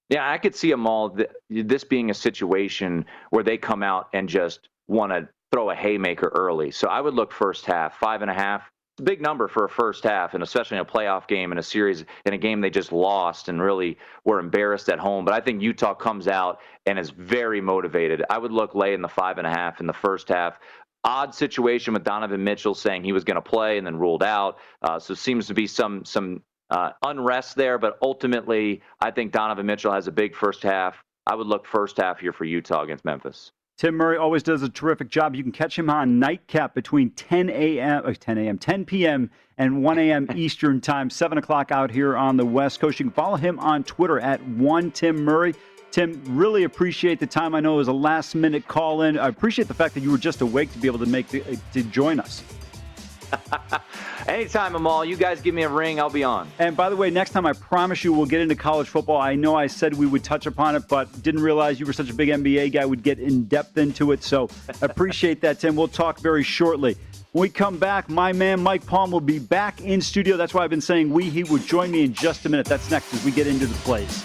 [0.08, 1.18] Yeah, I could see Amal,
[1.50, 6.32] this being a situation where they come out and just want to throw a haymaker
[6.34, 6.70] early.
[6.70, 8.62] So I would look first half, five and a half.
[8.94, 11.58] It's a big number for a first half, and especially in a playoff game in
[11.58, 15.24] a series in a game they just lost and really were embarrassed at home.
[15.26, 18.24] But I think Utah comes out and is very motivated.
[18.30, 20.58] I would look lay in the five and a half in the first half
[21.06, 24.58] odd situation with Donovan Mitchell saying he was going to play and then ruled out.
[24.82, 29.66] Uh, so seems to be some some uh, unrest there, but ultimately I think Donovan
[29.66, 30.96] Mitchell has a big first half.
[31.26, 33.52] I would look first half here for Utah against Memphis.
[33.76, 35.34] Tim Murray always does a terrific job.
[35.34, 39.30] You can catch him on Nightcap between 10 a.m., uh, 10 a.m., 10 p.m.
[39.58, 40.28] and 1 a.m.
[40.34, 42.98] Eastern Time, 7 o'clock out here on the West Coast.
[42.98, 45.54] You can follow him on Twitter at one Tim Murray.
[45.90, 47.54] Tim, really appreciate the time.
[47.54, 49.18] I know it was a last minute call in.
[49.18, 51.58] I appreciate the fact that you were just awake to be able to make the,
[51.74, 52.42] to join us.
[54.28, 55.04] Anytime, Amal.
[55.04, 56.48] You guys give me a ring, I'll be on.
[56.58, 59.20] And by the way, next time I promise you we'll get into college football.
[59.20, 62.10] I know I said we would touch upon it, but didn't realize you were such
[62.10, 64.22] a big NBA guy, we'd get in depth into it.
[64.22, 64.48] So
[64.82, 65.76] appreciate that, Tim.
[65.76, 66.96] We'll talk very shortly.
[67.32, 70.36] When we come back, my man Mike Palm will be back in studio.
[70.36, 71.28] That's why I've been saying we.
[71.28, 72.66] He would join me in just a minute.
[72.66, 74.24] That's next as we get into the plays.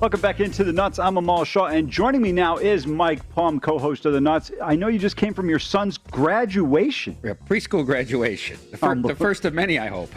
[0.00, 0.98] Welcome back into the Nuts.
[0.98, 4.50] I'm Amal Shaw, and joining me now is Mike Palm, co-host of the Nuts.
[4.62, 7.18] I know you just came from your son's graduation.
[7.22, 10.10] Yeah, preschool graduation, the, fir- the first of many, I hope.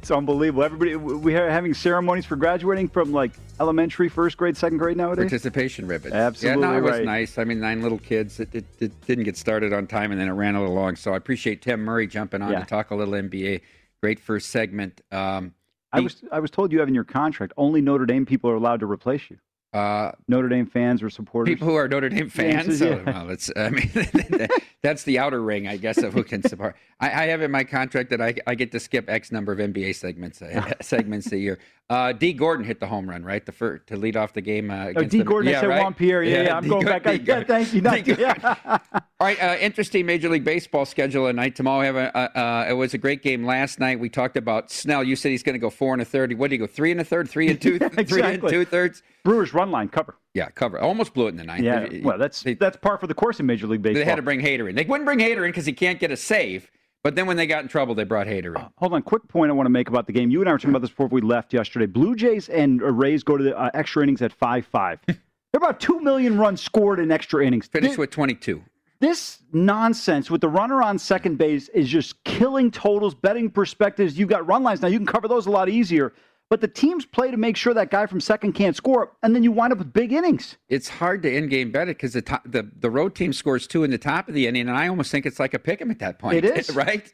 [0.00, 0.62] it's unbelievable.
[0.62, 5.24] Everybody, we are having ceremonies for graduating from like elementary, first grade, second grade nowadays.
[5.24, 6.14] Participation ribbons.
[6.14, 7.04] Absolutely Yeah, no, it was right.
[7.04, 7.38] nice.
[7.38, 8.38] I mean, nine little kids.
[8.38, 10.94] It, it, it didn't get started on time, and then it ran a little long.
[10.94, 12.60] So I appreciate Tim Murray jumping on Yeah.
[12.60, 13.62] to talk a little NBA.
[14.00, 15.00] Great first segment.
[15.10, 15.52] Um,
[15.96, 18.54] I was I was told you have in your contract only Notre Dame people are
[18.54, 19.38] allowed to replace you.
[19.72, 21.52] uh, Notre Dame fans or supporters.
[21.52, 22.78] people who are Notre Dame fans.
[22.78, 23.02] So, yeah.
[23.04, 23.90] well, it's, I mean,
[24.82, 26.76] that's the outer ring, I guess, of who can support.
[27.00, 29.58] I, I have in my contract that I, I get to skip X number of
[29.58, 31.58] NBA segments uh, segments a year.
[31.88, 33.46] Uh, Dee Gordon hit the home run, right?
[33.46, 34.72] The first, to lead off the game.
[34.72, 35.82] Uh, Oh, Dee the, Gordon, yeah, I said right?
[35.82, 36.22] Juan Pierre.
[36.24, 37.06] Yeah, yeah, I'm Dee going Gordon, back.
[37.06, 37.80] I, yeah, thank you.
[37.80, 38.16] Dee Thank you.
[38.16, 38.44] Gordon.
[38.44, 38.78] Yeah.
[38.92, 41.54] All right, uh, interesting Major League Baseball schedule tonight.
[41.54, 44.00] Tomorrow, we have a, uh, uh, it was a great game last night.
[44.00, 45.04] We talked about Snell.
[45.04, 46.32] You said he's going to go four and a third.
[46.36, 46.66] What did he go?
[46.66, 48.04] Three and a third, three and two, exactly.
[48.06, 49.02] three and two thirds.
[49.22, 50.16] Brewers run line cover.
[50.34, 50.80] Yeah, cover.
[50.80, 51.62] Almost blew it in the ninth.
[51.62, 54.00] Yeah, well, that's they, that's par for the course in Major League Baseball.
[54.00, 54.74] they had to bring Hader in.
[54.74, 56.68] They wouldn't bring Hader in because he can't get a save.
[57.06, 58.66] But then when they got in trouble, they brought Hader in.
[58.78, 60.28] Hold on, quick point I want to make about the game.
[60.28, 61.86] You and I were talking about this before we left yesterday.
[61.86, 64.98] Blue Jays and uh, Rays go to the uh, extra innings at five five.
[65.06, 65.16] They're
[65.54, 67.68] about two million runs scored in extra innings.
[67.68, 68.60] Finished with 22.
[68.98, 74.18] this nonsense with the runner on second base is just killing totals, betting perspectives.
[74.18, 76.12] You've got run lines now; you can cover those a lot easier.
[76.48, 79.42] But the teams play to make sure that guy from second can't score, and then
[79.42, 80.56] you wind up with big innings.
[80.68, 83.66] It's hard to end game bet it because the, top, the the road team scores
[83.66, 85.80] two in the top of the inning, and I almost think it's like a pick
[85.80, 86.36] 'em at that point.
[86.36, 86.70] It is.
[86.76, 87.12] right.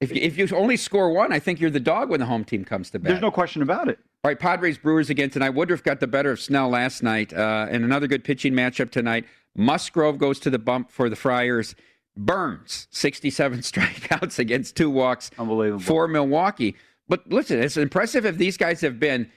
[0.00, 2.44] If you, if you only score one, I think you're the dog when the home
[2.44, 3.10] team comes to bat.
[3.10, 4.00] There's no question about it.
[4.24, 5.50] All right, Padres Brewers again tonight.
[5.50, 9.26] Woodruff got the better of Snell last night, uh, and another good pitching matchup tonight.
[9.54, 11.76] Musgrove goes to the bump for the Friars.
[12.16, 15.82] Burnes, 67 strikeouts against two walks Unbelievable.
[15.84, 16.74] for Milwaukee.
[17.12, 19.30] But listen, it's impressive if these guys have been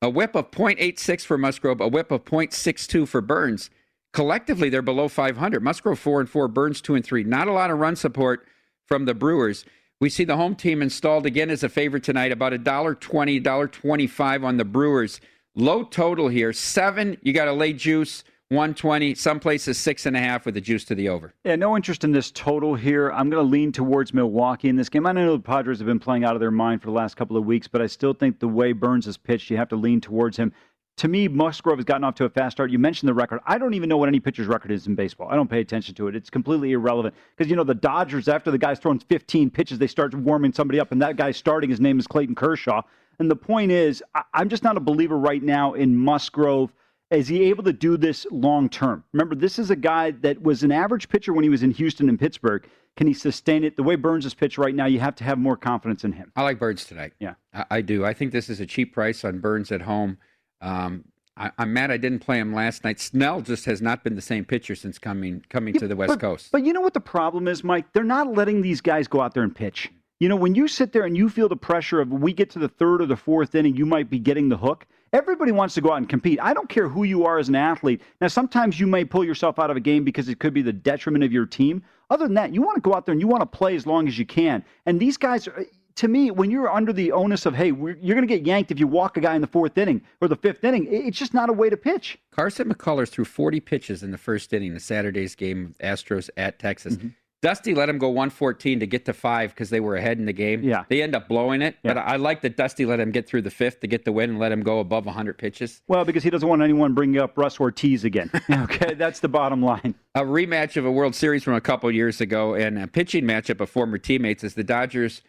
[0.00, 3.68] a WHIP of .86 for Musgrove, a WHIP of .62 for Burnes.
[4.14, 5.62] Collectively, they're below 500.
[5.62, 7.22] Musgrove four and four, Burnes two and three.
[7.22, 8.46] Not a lot of run support
[8.86, 9.66] from the Brewers.
[10.00, 13.38] We see the home team installed again as a favorite tonight, about a dollar twenty,
[13.40, 15.20] dollar twenty-five on the Brewers.
[15.54, 17.18] Low total here, seven.
[17.20, 18.24] You got to lay juice.
[18.50, 19.14] 120.
[19.14, 21.32] Some places six and a half with the juice to the over.
[21.44, 23.12] Yeah, no interest in this total here.
[23.12, 25.06] I'm going to lean towards Milwaukee in this game.
[25.06, 27.36] I know the Padres have been playing out of their mind for the last couple
[27.36, 30.00] of weeks, but I still think the way Burnes has pitched, you have to lean
[30.00, 30.52] towards him.
[30.96, 32.72] To me, Musgrove has gotten off to a fast start.
[32.72, 33.38] You mentioned the record.
[33.46, 35.28] I don't even know what any pitcher's record is in baseball.
[35.30, 36.16] I don't pay attention to it.
[36.16, 39.86] It's completely irrelevant because you know the Dodgers, after the guy's thrown 15 pitches, they
[39.86, 41.70] start warming somebody up, and that guy's starting.
[41.70, 42.82] His name is Clayton Kershaw.
[43.20, 44.02] And the point is,
[44.34, 46.72] I'm just not a believer right now in Musgrove
[47.10, 49.04] is he able to do this long term?
[49.12, 52.08] Remember, this is a guy that was an average pitcher when he was in Houston
[52.08, 52.66] and Pittsburgh.
[52.96, 53.76] Can he sustain it?
[53.76, 56.32] The way Burnes is pitched right now, you have to have more confidence in him.
[56.36, 57.12] I like Burnes tonight.
[57.18, 58.04] Yeah, I, I do.
[58.04, 60.18] I think this is a cheap price on Burnes at home.
[60.60, 61.04] Um,
[61.36, 63.00] I, am mad I didn't play him last night.
[63.00, 66.10] Snell just has not been the same pitcher since coming coming yeah, to the West
[66.10, 66.48] but, Coast.
[66.52, 67.92] But you know what the problem is, Mike?
[67.92, 69.90] They're not letting these guys go out there and pitch.
[70.18, 72.58] You know, when you sit there and you feel the pressure of we get to
[72.58, 74.86] the third or the fourth inning, you might be getting the hook.
[75.12, 76.38] Everybody wants to go out and compete.
[76.40, 78.00] I don't care who you are as an athlete.
[78.20, 80.72] Now, sometimes you may pull yourself out of a game because it could be the
[80.72, 81.82] detriment of your team.
[82.10, 83.86] Other than that, you want to go out there and you want to play as
[83.86, 84.64] long as you can.
[84.86, 85.48] And these guys,
[85.96, 88.78] to me, when you're under the onus of, hey, you're going to get yanked if
[88.78, 91.50] you walk a guy in the fourth inning or the fifth inning, it's just not
[91.50, 92.16] a way to pitch.
[92.30, 96.96] Carson McCullers threw 40 pitches in the first inning, the Saturday's game, Astros at Texas.
[96.96, 97.08] Mm-hmm.
[97.42, 100.32] Dusty let him go 114 to get to five because they were ahead in the
[100.32, 100.62] game.
[100.62, 100.84] Yeah.
[100.88, 101.76] They end up blowing it.
[101.82, 101.94] Yeah.
[101.94, 104.30] But I like that Dusty let him get through the fifth to get the win
[104.30, 105.80] and let him go above 100 pitches.
[105.88, 108.30] Well, because he doesn't want anyone bringing up Russ Ortiz again.
[108.50, 109.94] okay, that's the bottom line.
[110.14, 113.60] A rematch of a World Series from a couple years ago and a pitching matchup
[113.60, 115.22] of former teammates as the Dodgers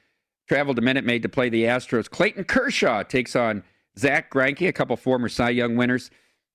[0.50, 2.10] traveled to Minute Maid to play the Astros.
[2.10, 3.64] Clayton Kershaw takes on
[3.98, 6.12] Zack Greinke, a couple former Cy Young winners.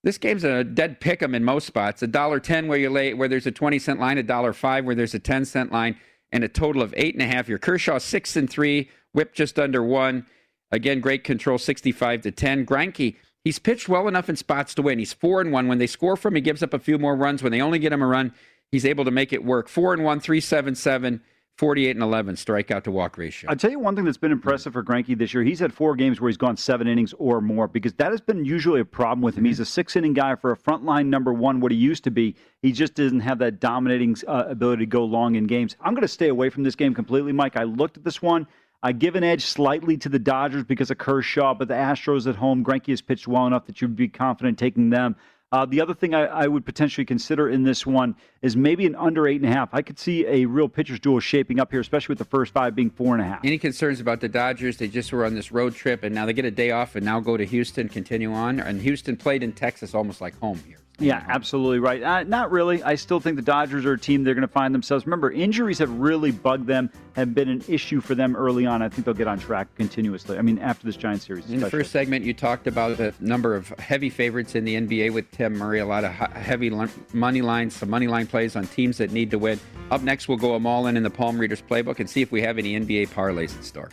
[0.06, 2.00] This game's a dead pick 'em in most spots.
[2.00, 4.84] A dollar ten where you lay where there's a twenty cent line, a dollar five
[4.84, 5.96] where there's a ten cent line,
[6.30, 7.48] and a total of eight and a half.
[7.48, 10.24] Your Kershaw six and three, WHIP just under one.
[10.70, 12.64] Again, great control, sixty-five to ten.
[12.64, 15.00] Greinke, he's pitched well enough in spots to win.
[15.00, 15.66] He's four and one.
[15.66, 17.42] When they score from he gives up a few more runs.
[17.42, 18.32] When they only get him a run,
[18.70, 19.68] he's able to make it work.
[19.68, 21.20] Four and one, three seven seven.
[21.56, 23.48] 48 and 11 strikeout to walk ratio.
[23.48, 25.42] I'll tell you one thing that's been impressive for Greinke this year.
[25.42, 28.44] He's had four games where he's gone seven innings or more because that has been
[28.44, 29.44] usually a problem with him.
[29.44, 29.48] Mm-hmm.
[29.48, 32.34] He's a six inning guy for a frontline number one, what he used to be.
[32.60, 35.76] He just doesn't have that dominating uh, ability to go long in games.
[35.80, 37.56] I'm going to stay away from this game completely, Mike.
[37.56, 38.46] I looked at this one.
[38.82, 42.36] I give an edge slightly to the Dodgers because of Kershaw, but the Astros at
[42.36, 45.16] home, Greinke has pitched well enough that you'd be confident taking them.
[45.52, 48.16] Uh, the other thing I, I, would potentially consider in this one
[48.46, 49.70] is maybe an under eight and a half.
[49.72, 52.74] I could see a real pitcher's duel shaping up here, especially with the first five
[52.74, 53.44] being four and a half.
[53.44, 54.76] Any concerns about the Dodgers?
[54.76, 57.04] They just were on this road trip and now they get a day off and
[57.04, 58.60] now go to Houston, continue on.
[58.60, 60.78] And Houston played in Texas almost like home here.
[60.98, 62.02] Yeah, absolutely right.
[62.02, 62.82] Uh, not really.
[62.82, 65.04] I still think the Dodgers are a team they're going to find themselves.
[65.04, 68.80] Remember, injuries have really bugged them, have been an issue for them early on.
[68.80, 70.38] I think they'll get on track continuously.
[70.38, 71.50] I mean, after this Giant series.
[71.50, 75.12] In the first segment, you talked about the number of heavy favorites in the NBA
[75.12, 76.70] with Tim Murray, a lot of heavy
[77.12, 79.58] money lines, some money line plays on teams that need to win.
[79.90, 82.30] Up next, we'll go them all in in the Palm Readers playbook and see if
[82.30, 83.88] we have any NBA parlays in store.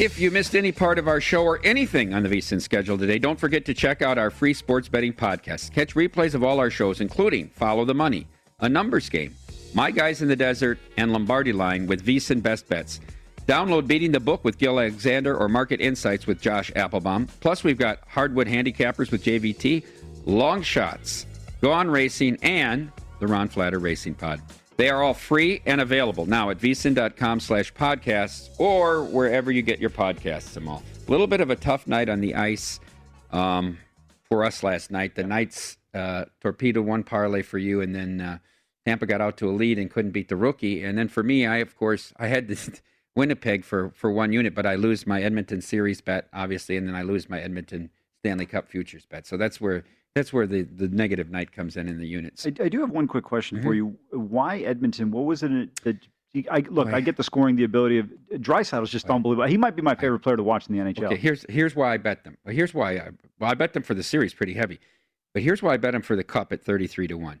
[0.00, 3.18] If you missed any part of our show or anything on the VSIN schedule today,
[3.18, 5.74] don't forget to check out our free sports betting podcast.
[5.74, 8.26] Catch replays of all our shows, including Follow the Money,
[8.60, 9.34] A Numbers Game,
[9.74, 13.00] My Guys in the Desert, and Lombardi Line with VSIN Best Bets.
[13.46, 17.28] Download Beating the Book with Gill Alexander or Market Insights with Josh Appelbaum.
[17.40, 19.84] Plus, we've got Hardwood Handicappers with JVT,
[20.24, 21.26] Long Shots,
[21.60, 24.40] Gone Racing, and the Ron Flatter Racing Pod.
[24.80, 29.78] They are all free and available now at vsin.com slash podcasts or wherever you get
[29.78, 30.82] your podcasts, Amal.
[31.06, 32.80] A little bit of a tough night on the ice
[33.30, 33.76] um,
[34.22, 35.16] for us last night.
[35.16, 38.38] The Knights uh, torpedoed one parlay for you, and then uh,
[38.86, 40.82] Tampa got out to a lead and couldn't beat the rookie.
[40.82, 42.70] And then for me, I, of course, I had this
[43.14, 46.94] Winnipeg for, for one unit, but I lose my Edmonton series bet, obviously, and then
[46.94, 49.26] I lose my Edmonton Stanley Cup futures bet.
[49.26, 52.46] So that's where– that's where the, the negative night comes in in the units.
[52.46, 53.66] I, I do have one quick question mm-hmm.
[53.66, 53.96] for you.
[54.10, 55.10] Why Edmonton?
[55.10, 55.96] What was it that
[56.50, 59.16] I, look, I get the scoring, the ability of Draisaitl is just right.
[59.16, 59.48] unbelievable.
[59.48, 61.06] He might be my favorite player to watch in the NHL.
[61.06, 62.36] Okay, here's here's why I bet them.
[62.46, 63.08] Here's why I
[63.38, 64.78] well I bet them for the series pretty heavy,
[65.34, 67.40] but here's why I bet them for the cup at thirty three to one.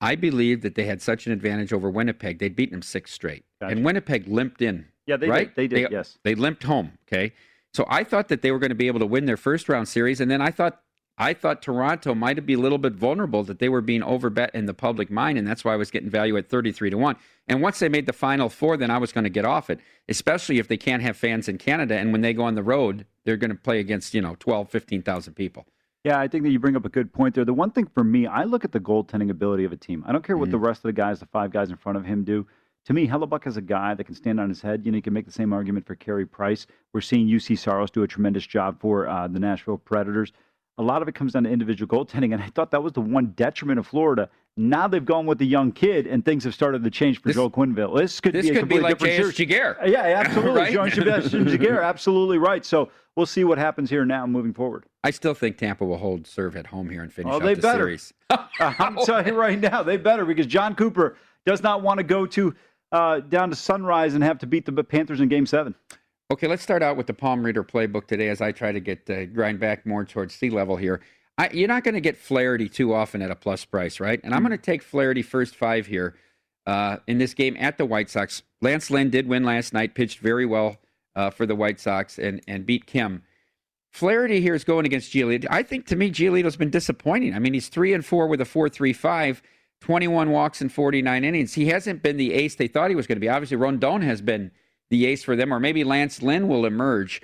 [0.00, 2.38] I believe that they had such an advantage over Winnipeg.
[2.38, 3.72] They'd beaten them six straight, gotcha.
[3.72, 4.86] and Winnipeg limped in.
[5.06, 5.48] Yeah, they right?
[5.48, 5.56] did.
[5.56, 5.90] They did.
[5.90, 6.92] They, yes, they limped home.
[7.08, 7.32] Okay,
[7.74, 9.88] So I thought that they were going to be able to win their first round
[9.88, 10.82] series, and then I thought
[11.20, 14.66] I thought Toronto might be a little bit vulnerable that they were being overbet in
[14.66, 17.16] the public mind, and that's why I was getting value at 33 to 1.
[17.48, 19.80] And once they made the final four, then I was going to get off it,
[20.08, 21.96] especially if they can't have fans in Canada.
[21.98, 24.70] And when they go on the road, they're going to play against, you know, 12,
[24.70, 25.66] 15,000 people.
[26.04, 27.44] Yeah, I think that you bring up a good point there.
[27.44, 30.04] The one thing for me, I look at the goaltending ability of a team.
[30.06, 30.52] I don't care what Mm-hmm.
[30.52, 32.46] the rest of the guys, the five guys in front of him, do.
[32.84, 34.86] To me, Hellebuyck is a guy that can stand on his head.
[34.86, 36.66] You know, you can make the same argument for Carey Price.
[36.94, 40.32] We're seeing Juuse Saros do a tremendous job for uh, the Nashville Predators.
[40.78, 43.00] A lot of it comes down to individual goaltending, and I thought that was the
[43.00, 44.30] one detriment of Florida.
[44.56, 47.50] Now they've gone with the young kid, and things have started to change for Joel
[47.50, 47.96] Quenneville.
[47.98, 49.50] This could This be a could be completely like different series.
[49.50, 49.88] Giguere.
[49.88, 50.52] Yeah, absolutely.
[50.60, 50.72] Right?
[50.72, 52.64] Jean-Sebastien Giguere, absolutely right.
[52.64, 54.84] So we'll see what happens here now moving forward.
[55.04, 57.62] I still think Tampa will hold serve at home here and finish Oh, they the
[57.62, 57.78] better.
[57.84, 58.12] series.
[58.60, 61.16] I'm telling you right now, they better because Jon Cooper
[61.46, 62.54] does not want to go to
[62.92, 65.74] uh, down to Sunrise and have to beat the Panthers in Game Seven.
[66.30, 69.08] Okay, let's start out with the Palm Reader playbook today as I try to get
[69.08, 71.00] uh, grind back more towards sea level here.
[71.38, 74.20] I, you're not going to get Flaherty too often at a plus price, right?
[74.22, 76.16] And I'm going to take Flaherty first five here
[76.66, 78.42] uh, in this game at the White Sox.
[78.60, 80.76] Lance Lynn did win last night, pitched very well
[81.16, 83.22] uh, for the White Sox and, and beat Kim.
[83.90, 85.46] Flaherty here is going against Giolito.
[85.48, 87.32] I think to me, Giolito's been disappointing.
[87.32, 89.40] I mean, he's three and four with a four three five,
[89.80, 91.54] 21 walks in 49 innings.
[91.54, 93.30] He hasn't been the ace they thought he was going to be.
[93.30, 94.50] Obviously, Rodon has been
[94.90, 97.22] the ace for them, or maybe Lance Lynn will emerge.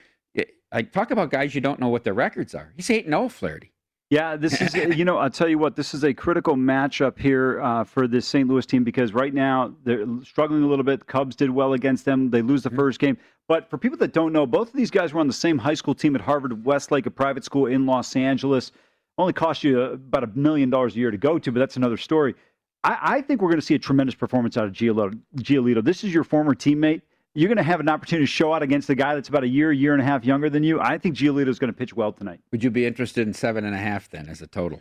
[0.72, 2.72] I talk about guys you don't know what their records are.
[2.76, 3.70] He's 8 0 Flaherty.
[4.10, 7.18] Yeah, this is uh, you know I'll tell you what this is a critical matchup
[7.18, 8.48] here uh, for this St.
[8.48, 11.06] Louis team because right now they're struggling a little bit.
[11.06, 12.78] Cubs did well against them; they lose the mm-hmm.
[12.78, 13.16] first game.
[13.46, 15.74] But for people that don't know, both of these guys were on the same high
[15.74, 18.72] school team at Harvard Westlake, a private school in Los Angeles.
[19.16, 21.76] Only cost you uh, about a million dollars a year to go to, but that's
[21.76, 22.34] another story.
[22.82, 25.18] I, I think we're going to see a tremendous performance out of Giolito.
[25.36, 25.84] Giolito.
[25.84, 27.02] This is your former teammate.
[27.36, 29.48] You're going to have an opportunity to show out against a guy that's about a
[29.48, 30.80] year, year and a half younger than you.
[30.80, 32.40] I think Giolito is going to pitch well tonight.
[32.52, 34.80] Would you be interested in seven and a half then as a total?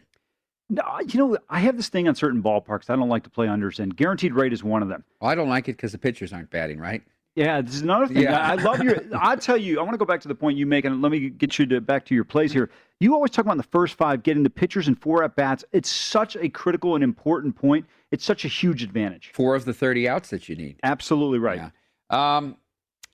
[0.69, 2.89] No, you know, I have this thing on certain ballparks.
[2.91, 5.03] I don't like to play unders, and guaranteed rate is one of them.
[5.19, 7.01] Well, I don't like it because the pitchers aren't batting, right?
[7.35, 8.21] Yeah, this is another thing.
[8.21, 8.39] Yeah.
[8.39, 8.97] I love your.
[9.19, 11.11] I tell you, I want to go back to the point you make, and let
[11.11, 12.69] me get you to back to your plays here.
[12.99, 15.65] You always talk about the first five getting the pitchers and four at bats.
[15.73, 17.85] It's such a critical and important point.
[18.11, 19.31] It's such a huge advantage.
[19.33, 20.79] Four of the 30 outs that you need.
[20.83, 21.71] Absolutely right.
[22.13, 22.57] Um,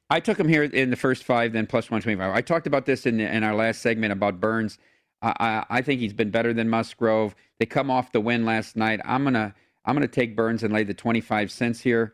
[0.10, 2.36] I took him here in the first five, then plus 125.
[2.36, 4.78] I talked about this in, the, in our last segment about Burnes.
[5.22, 7.36] I, I, I think he's been better than Musgrove.
[7.60, 9.00] They come off the win last night.
[9.06, 9.54] I'm gonna
[9.86, 12.14] I'm gonna take Burnes and lay the 25 cents here.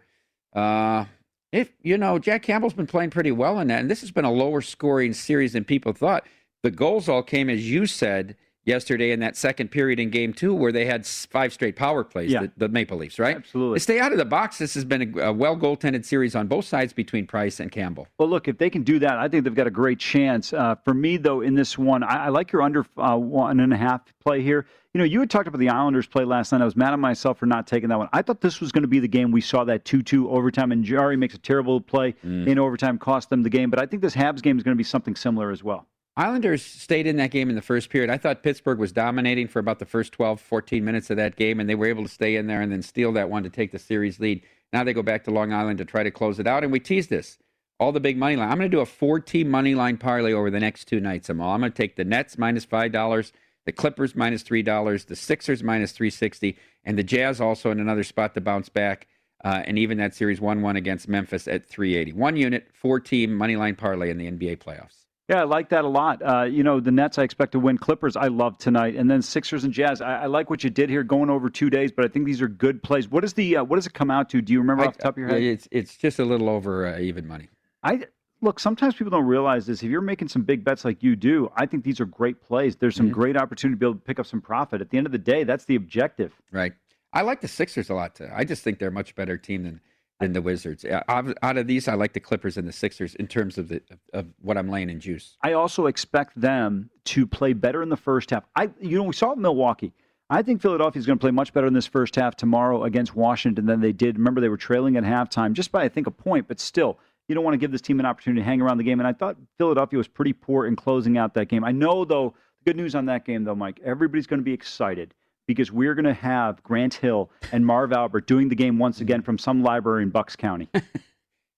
[0.53, 1.05] Uh,
[1.51, 4.25] if you know Jack Campbell's been playing pretty well in that, and this has been
[4.25, 6.25] a lower scoring series than people thought.
[6.63, 8.35] The goals all came, as you said
[8.65, 12.31] yesterday, in that second period in Game Two, where they had five straight power plays.
[12.31, 12.41] Yeah.
[12.41, 13.35] The, the Maple Leafs, right?
[13.35, 13.75] Absolutely.
[13.75, 14.57] They stay out of the box.
[14.57, 18.07] This has been a, a well goaltended series on both sides between Price and Campbell.
[18.17, 20.51] Well, look, if they can do that, I think they've got a great chance.
[20.51, 23.73] Uh, for me, though, in this one, I, I like your under uh, one and
[23.73, 24.65] a half play here.
[24.93, 26.61] You know, you had talked about the Islanders play last night.
[26.61, 28.07] I was mad at myself for not taking that one.
[28.13, 30.71] I thought this was going to be the game we saw that 2 2 overtime,
[30.71, 33.69] and Jarry makes a terrible play in overtime, cost them the game.
[33.69, 35.85] But I think this Habs game is going to be something similar as well.
[36.17, 38.09] Islanders stayed in that game in the first period.
[38.09, 41.59] I thought Pittsburgh was dominating for about the first 12, 14 minutes of that game,
[41.59, 43.71] and they were able to stay in there and then steal that one to take
[43.71, 44.41] the series lead.
[44.71, 46.79] Now they go back to Long Island to try to close it out, and we
[46.79, 47.37] tease this.
[47.77, 48.49] All the big money line.
[48.49, 51.29] I'm going to do a four team money line parlay over the next two nights.
[51.29, 51.49] Amal.
[51.49, 53.31] I'm going to take the Nets minus $5,
[53.65, 58.33] the Clippers minus $3, the Sixers minus 360 and the Jazz also in another spot
[58.35, 59.07] to bounce back.
[59.43, 62.13] Uh, and even that series 1 1 against Memphis at 380.
[62.13, 65.04] One unit, four team money line parlay in the NBA playoffs.
[65.27, 66.21] Yeah, I like that a lot.
[66.21, 67.79] Uh, you know, the Nets I expect to win.
[67.79, 69.99] Clippers I love tonight, and then Sixers and Jazz.
[69.99, 71.91] I, I like what you did here, going over two days.
[71.91, 73.09] But I think these are good plays.
[73.09, 74.41] What is the uh, what does it come out to?
[74.41, 75.41] Do you remember off the top of your head?
[75.41, 77.49] It's it's just a little over uh, even money.
[77.81, 78.05] I
[78.41, 78.59] look.
[78.59, 79.81] Sometimes people don't realize this.
[79.81, 82.75] If you're making some big bets like you do, I think these are great plays.
[82.75, 84.79] There's some great opportunity to be able to pick up some profit.
[84.79, 86.39] At the end of the day, that's the objective.
[86.51, 86.73] Right.
[87.13, 88.13] I like the Sixers a lot.
[88.13, 88.29] Too.
[88.31, 89.81] I just think they're a much better team than
[90.19, 90.85] than the Wizards.
[90.85, 93.81] Out of these, I like the Clippers and the Sixers in terms of the
[94.13, 95.37] of what I'm laying in juice.
[95.41, 98.45] I also expect them to play better in the first half.
[98.55, 99.93] I, you know, we saw Milwaukee.
[100.29, 103.15] I think Philadelphia is going to play much better in this first half tomorrow against
[103.15, 104.17] Washington than they did.
[104.17, 106.97] Remember, they were trailing at halftime just by I think a point, but still,
[107.27, 108.99] you don't want to give this team an opportunity to hang around the game.
[108.99, 111.63] And I thought Philadelphia was pretty poor in closing out that game.
[111.63, 112.33] I know, though,
[112.65, 115.13] good news on that game, though, Mike, everybody's going to be excited
[115.47, 119.21] because we're going to have Grant Hill and Marv Albert doing the game once again
[119.21, 120.69] from some library in Bucks County.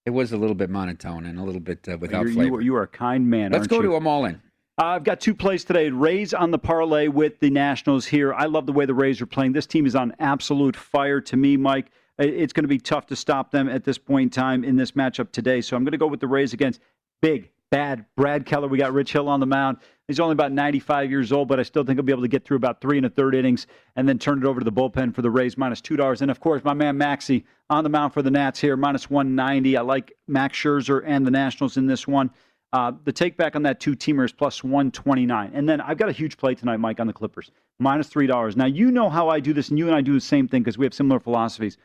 [0.06, 2.48] It was a little bit monotone and a little bit uh, without You're- flavor.
[2.48, 3.52] You, are- you are a kind man.
[3.52, 3.82] Let's go you?
[3.82, 4.40] to them all in.
[4.78, 5.90] I've got two plays today.
[5.90, 8.32] Rays on the parlay with the Nationals here.
[8.32, 9.52] I love the way the Rays are playing.
[9.52, 11.90] This team is on absolute fire to me, Mike.
[12.16, 14.92] It's going to be tough to stop them at this point in time in this
[14.92, 15.60] matchup today.
[15.60, 16.80] So I'm going to go with the Rays against
[17.20, 18.04] big bad.
[18.16, 19.78] Brad Keller, we got Rich Hill on the mound.
[20.06, 22.44] He's only about 95 years old, but I still think he'll be able to get
[22.44, 23.66] through about three and a third innings
[23.96, 26.22] and then turn it over to the bullpen for the Rays minus two dollars.
[26.22, 29.76] And of course, my man Maxie on the mound for the Nats here minus 190.
[29.76, 32.30] I like Max Scherzer and the Nationals in this one.
[32.72, 35.50] Uh, the take back on that two teamer is plus 129.
[35.54, 38.56] And then I've got a huge play tonight, Mike, on the Clippers, minus $3.
[38.56, 40.62] Now, you know how I do this, and you and I do the same thing
[40.62, 41.78] because we have similar philosophies.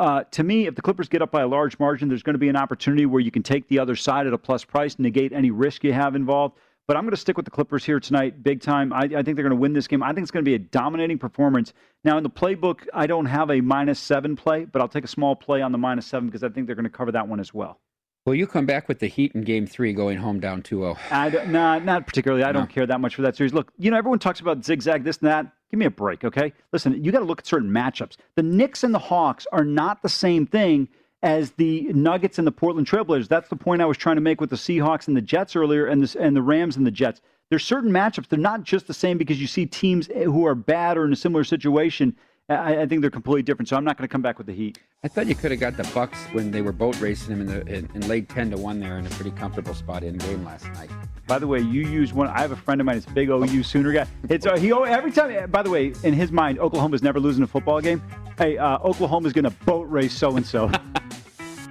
[0.00, 2.38] Uh, to me, if the Clippers get up by a large margin, there's going to
[2.38, 5.30] be an opportunity where you can take the other side at a plus price, negate
[5.30, 6.56] any risk you have involved.
[6.88, 8.94] But I'm going to stick with the Clippers here tonight, big time.
[8.94, 10.02] I, I think they're going to win this game.
[10.02, 11.74] I think it's going to be a dominating performance.
[12.02, 15.08] Now, in the playbook, I don't have a minus seven play, but I'll take a
[15.08, 17.38] small play on the minus seven because I think they're going to cover that one
[17.38, 17.78] as well.
[18.24, 20.96] Will you come back with the Heat in Game Three, going home down 2-0?
[21.10, 22.42] I don't, nah, not particularly.
[22.42, 22.60] I No.
[22.60, 23.52] don't care that much for that series.
[23.52, 25.52] Look, you know, everyone talks about zigzag, this and that.
[25.70, 26.52] Give me a break, okay?
[26.72, 28.16] Listen, you got to look at certain matchups.
[28.34, 30.88] The Knicks and the Hawks are not the same thing
[31.22, 33.28] as the Nuggets and the Portland Trailblazers.
[33.28, 35.86] That's the point I was trying to make with the Seahawks and the Jets earlier,
[35.86, 37.20] and the and the Rams and the Jets.
[37.50, 38.28] There's certain matchups.
[38.28, 41.16] They're not just the same because you see teams who are bad or in a
[41.16, 42.16] similar situation.
[42.50, 43.68] I, I think they're completely different.
[43.68, 44.78] So I'm not going to come back with the Heat.
[45.04, 47.46] I thought you could have got the Bucks when they were boat racing him in
[47.46, 50.44] the in, and laid ten to one there in a pretty comfortable spot in game
[50.44, 50.90] last night.
[51.26, 52.26] By the way, you use one.
[52.26, 52.96] I have a friend of mine.
[52.96, 54.06] It's a big OU Sooner guy.
[54.28, 55.50] It's uh, he every time.
[55.50, 58.02] By the way, in his mind, Oklahoma's never losing a football game.
[58.36, 60.70] Hey, uh, Oklahoma's going to boat race so and so.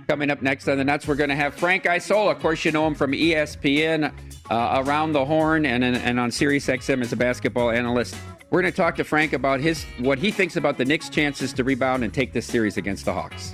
[0.08, 2.32] Coming up next on the Nuts, we're going to have Frank Isola.
[2.32, 4.12] Of course, you know him from ESPN,
[4.50, 8.16] uh, Around the Horn, and, and on Sirius XM as a basketball analyst.
[8.52, 11.54] We're going to talk to Frank about his what he thinks about the Knicks' chances
[11.54, 13.54] to rebound and take this series against the Hawks.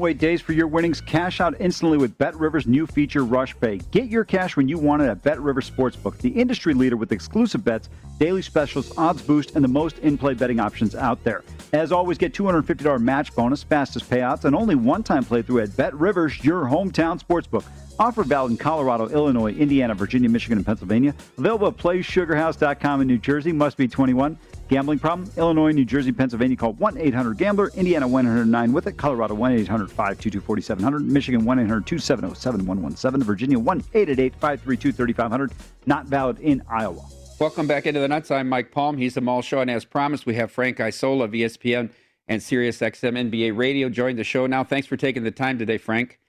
[0.00, 0.98] Wait days for your winnings.
[1.02, 3.82] Cash out instantly with Bet Rivers' new feature, Rush Pay.
[3.90, 7.12] Get your cash when you want it at Bet Rivers Sportsbook, the industry leader with
[7.12, 11.44] exclusive bets, daily specials, odds boost, and the most in-play betting options out there.
[11.74, 16.42] As always, get $250 match bonus, fastest payouts, and only one-time playthrough at Bet Rivers,
[16.42, 17.64] your hometown sportsbook.
[17.98, 21.14] Offer valid in Colorado, Illinois, Indiana, Virginia, Michigan, and Pennsylvania.
[21.36, 23.52] Available at PlaySugarHouse.com in New Jersey.
[23.52, 24.38] Must be 21.
[24.70, 25.28] Gambling problem?
[25.36, 26.56] Illinois, New Jersey, Pennsylvania.
[26.56, 27.72] Call 1 800 Gambler.
[27.74, 28.96] Indiana 109 with it.
[28.96, 31.02] Colorado 1 800 522 4700.
[31.10, 33.26] Michigan 1 800 270 7117.
[33.26, 35.52] Virginia 1 888 532 3500.
[35.86, 37.04] Not valid in Iowa.
[37.40, 38.30] Welcome back into the Nuts.
[38.30, 38.96] I'm Mike Palm.
[38.96, 39.60] He's the Mall Show.
[39.60, 41.90] And as promised, we have Frank Isola of ESPN
[42.28, 44.62] and SiriusXM NBA Radio joined the show now.
[44.62, 46.20] Thanks for taking the time today, Frank.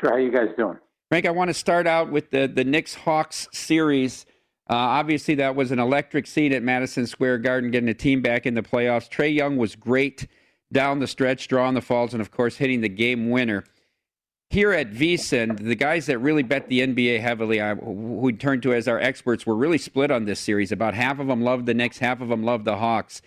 [0.00, 0.10] Sure.
[0.10, 0.78] How you guys doing?
[1.10, 4.26] Frank, I want to start out with the, the Knicks Hawks series.
[4.70, 8.46] Uh, obviously, that was an electric scene at Madison Square Garden, getting the team back
[8.46, 9.10] in the playoffs.
[9.10, 10.28] Trae Young was great
[10.72, 13.64] down the stretch, drawing the falls, and of course, hitting the game winner.
[14.48, 18.72] Here at VSiN, the guys that really bet the NBA heavily, who we turned to
[18.72, 20.70] as our experts, were really split on this series.
[20.70, 23.22] About half of them loved the Knicks, half of them loved the Hawks.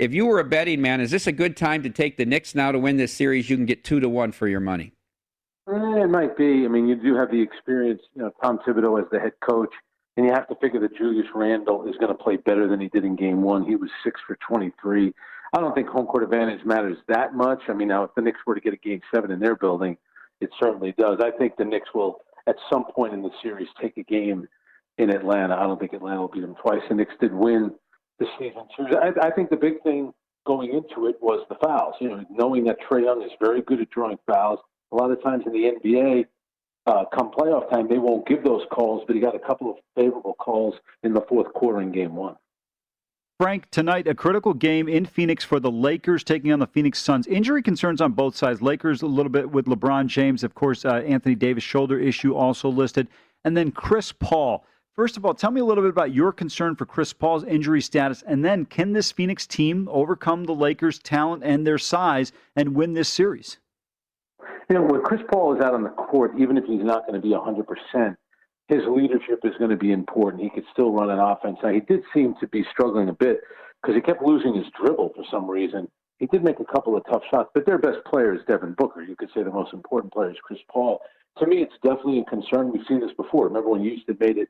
[0.00, 2.56] If you were a betting man, is this a good time to take the Knicks
[2.56, 3.48] now to win this series?
[3.48, 4.92] You can get two to one for your money.
[5.68, 6.64] Eh, it might be.
[6.64, 9.72] I mean, you do have the experience, you know, Tom Thibodeau as the head coach.
[10.18, 12.88] And you have to figure that Julius Randle is going to play better than he
[12.88, 13.64] did in game one.
[13.64, 15.14] He was six for 23.
[15.54, 17.60] I don't think home court advantage matters that much.
[17.68, 19.96] I mean, now if the Knicks were to get a game seven in their building,
[20.40, 21.20] it certainly does.
[21.22, 24.48] I think the Knicks will, at some point in the series, take a game
[24.98, 25.54] in Atlanta.
[25.54, 26.82] I don't think Atlanta will beat them twice.
[26.88, 27.70] The Knicks did win
[28.18, 28.96] the season series.
[29.00, 30.12] I, I think the big thing
[30.48, 31.94] going into it was the fouls.
[32.00, 34.58] You know, knowing that Trae Young is very good at drawing fouls.
[34.90, 36.26] A lot of times in the NBA,
[36.88, 39.76] uh, come playoff time, they won't give those calls, but he got a couple of
[39.94, 42.34] favorable calls in the fourth quarter in game one.
[43.38, 47.26] Frank, tonight, a critical game in Phoenix for the Lakers taking on the Phoenix Suns.
[47.26, 48.62] Injury concerns on both sides.
[48.62, 50.42] Lakers a little bit with LeBron James.
[50.42, 53.06] Of course, uh, Anthony Davis shoulder issue also listed.
[53.44, 54.64] And then Chris Paul.
[54.96, 57.80] First of all, tell me a little bit about your concern for Chris Paul's injury
[57.80, 58.24] status.
[58.26, 62.94] And then, can this Phoenix team overcome the Lakers' talent and their size and win
[62.94, 63.58] this series?
[64.68, 67.20] You know, when Chris Paul is out on the court, even if he's not going
[67.20, 68.16] to be 100%,
[68.68, 70.42] his leadership is going to be important.
[70.42, 71.56] He could still run an offense.
[71.62, 73.40] Now, he did seem to be struggling a bit
[73.80, 75.88] because he kept losing his dribble for some reason.
[76.18, 79.02] He did make a couple of tough shots, but their best player is Devin Booker.
[79.02, 81.00] You could say the most important player is Chris Paul.
[81.38, 82.70] To me, it's definitely a concern.
[82.70, 83.46] We've seen this before.
[83.46, 84.48] Remember when Houston made it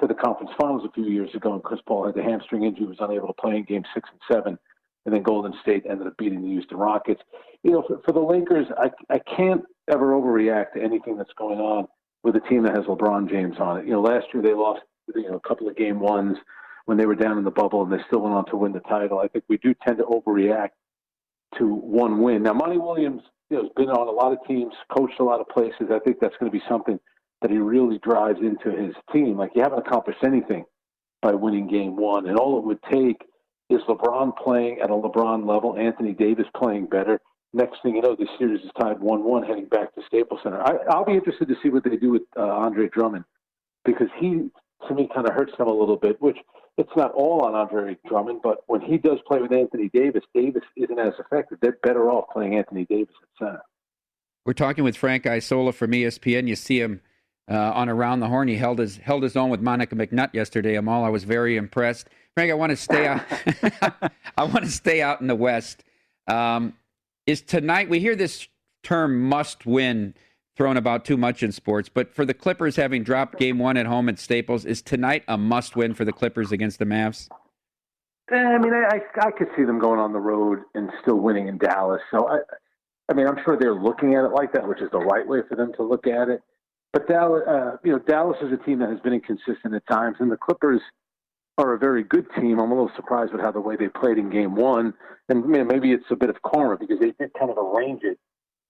[0.00, 2.86] to the conference finals a few years ago and Chris Paul had the hamstring injury,
[2.86, 4.58] was unable to play in game six and seven
[5.06, 7.22] and then Golden State ended up beating the Houston Rockets.
[7.62, 11.58] You know, for, for the Lakers, I I can't ever overreact to anything that's going
[11.58, 11.86] on
[12.22, 13.86] with a team that has LeBron James on it.
[13.86, 14.80] You know, last year they lost
[15.14, 16.36] you know a couple of game ones
[16.86, 18.80] when they were down in the bubble, and they still went on to win the
[18.80, 19.18] title.
[19.18, 20.70] I think we do tend to overreact
[21.58, 22.42] to one win.
[22.42, 25.40] Now, Monty Williams, you know, has been on a lot of teams, coached a lot
[25.40, 25.88] of places.
[25.92, 26.98] I think that's going to be something
[27.42, 29.36] that he really drives into his team.
[29.38, 30.64] Like you haven't accomplished anything
[31.22, 33.22] by winning game one, and all it would take
[33.70, 35.76] is LeBron playing at a LeBron level?
[35.76, 37.20] Anthony Davis playing better?
[37.52, 40.60] Next thing you know, this series is tied 1 1 heading back to Staples Center.
[40.60, 43.24] I, will be interested to see what they do with uh, Andre Drummond
[43.84, 44.50] because he,
[44.88, 46.36] to me, kind of hurts them a little bit, which
[46.78, 50.62] it's not all on Andre Drummond, but when he does play with Anthony Davis, Davis
[50.76, 51.58] isn't as effective.
[51.60, 53.62] They're better off playing Anthony Davis at center.
[54.46, 56.48] We're talking with Frank Isola from ESPN.
[56.48, 57.02] You see him
[57.50, 58.48] uh, on Around the Horn.
[58.48, 60.76] He held his held his own with Monica McNutt yesterday.
[60.76, 62.08] Amal, I was very impressed.
[62.34, 63.22] Frank, I want to stay out.
[64.38, 65.84] I want to stay out in the West.
[66.28, 66.74] Um,
[67.26, 67.88] is tonight?
[67.88, 68.46] We hear this
[68.82, 70.14] term "must win"
[70.56, 73.86] thrown about too much in sports, but for the Clippers having dropped Game One at
[73.86, 77.30] home at Staples, is tonight a must-win for the Clippers against the Mavs?
[78.30, 81.48] Eh, I mean, I, I could see them going on the road and still winning
[81.48, 82.02] in Dallas.
[82.10, 82.40] So I,
[83.08, 85.40] I mean, I'm sure they're looking at it like that, which is the right way
[85.48, 86.42] for them to look at it.
[86.92, 90.16] But Dallas, uh, you know, Dallas is a team that has been inconsistent at times,
[90.18, 90.80] and the Clippers
[91.56, 92.58] are a very good team.
[92.58, 94.94] I'm a little surprised with how the way they played in Game One,
[95.28, 98.18] and maybe it's a bit of karma because they did kind of arrange it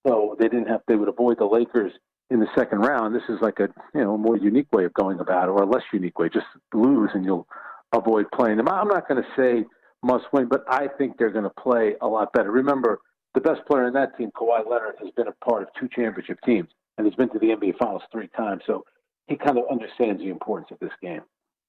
[0.05, 1.93] so they didn't have they would avoid the Lakers
[2.29, 3.15] in the second round.
[3.15, 5.65] This is like a you know more unique way of going about it, or a
[5.65, 6.29] less unique way.
[6.29, 7.47] Just lose and you'll
[7.93, 8.69] avoid playing them.
[8.69, 9.65] I'm not going to say
[10.03, 12.51] must win, but I think they're going to play a lot better.
[12.51, 12.99] Remember,
[13.33, 16.39] the best player in that team, Kawhi Leonard, has been a part of two championship
[16.43, 18.63] teams and has been to the NBA Finals three times.
[18.65, 18.85] So
[19.27, 21.21] he kind of understands the importance of this game.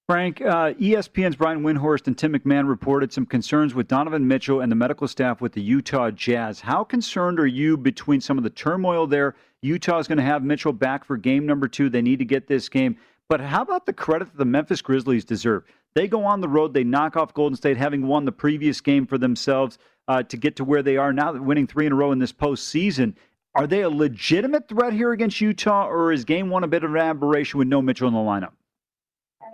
[0.09, 4.71] Frank, uh, ESPN's Brian Windhorst and Tim McMahon reported some concerns with Donovan Mitchell and
[4.71, 6.61] the medical staff with the Utah Jazz.
[6.61, 9.37] How concerned are you between some of the turmoil there?
[9.63, 11.89] Utah is going to have Mitchell back for game number two.
[11.89, 12.97] They need to get this game.
[13.29, 15.65] But how about the credit that the Memphis Grizzlies deserve?
[15.95, 19.07] They go on the road, they knock off Golden State, having won the previous game
[19.07, 22.13] for themselves uh, to get to where they are now, winning three in a row
[22.13, 23.15] in this postseason.
[23.55, 26.95] Are they a legitimate threat here against Utah, or is game one a bit of
[26.95, 28.53] an aberration with no Mitchell in the lineup?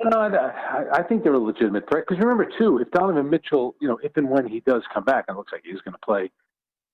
[0.05, 3.89] No, I, I think they're a legitimate threat because remember too, if Donovan Mitchell, you
[3.89, 5.99] know, if and when he does come back, and it looks like he's going to
[6.05, 6.31] play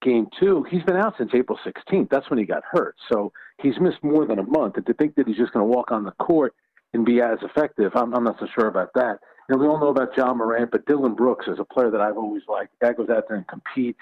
[0.00, 2.08] game two, he's been out since April 16th.
[2.08, 3.30] That's when he got hurt, so
[3.60, 4.78] he's missed more than a month.
[4.78, 6.54] And to think that he's just going to walk on the court
[6.94, 9.18] and be as effective, I'm, I'm not so sure about that.
[9.50, 12.16] And we all know about Ja Morant, but Dillon Brooks is a player that I've
[12.16, 12.78] always liked.
[12.80, 14.00] Guy goes out there and competes.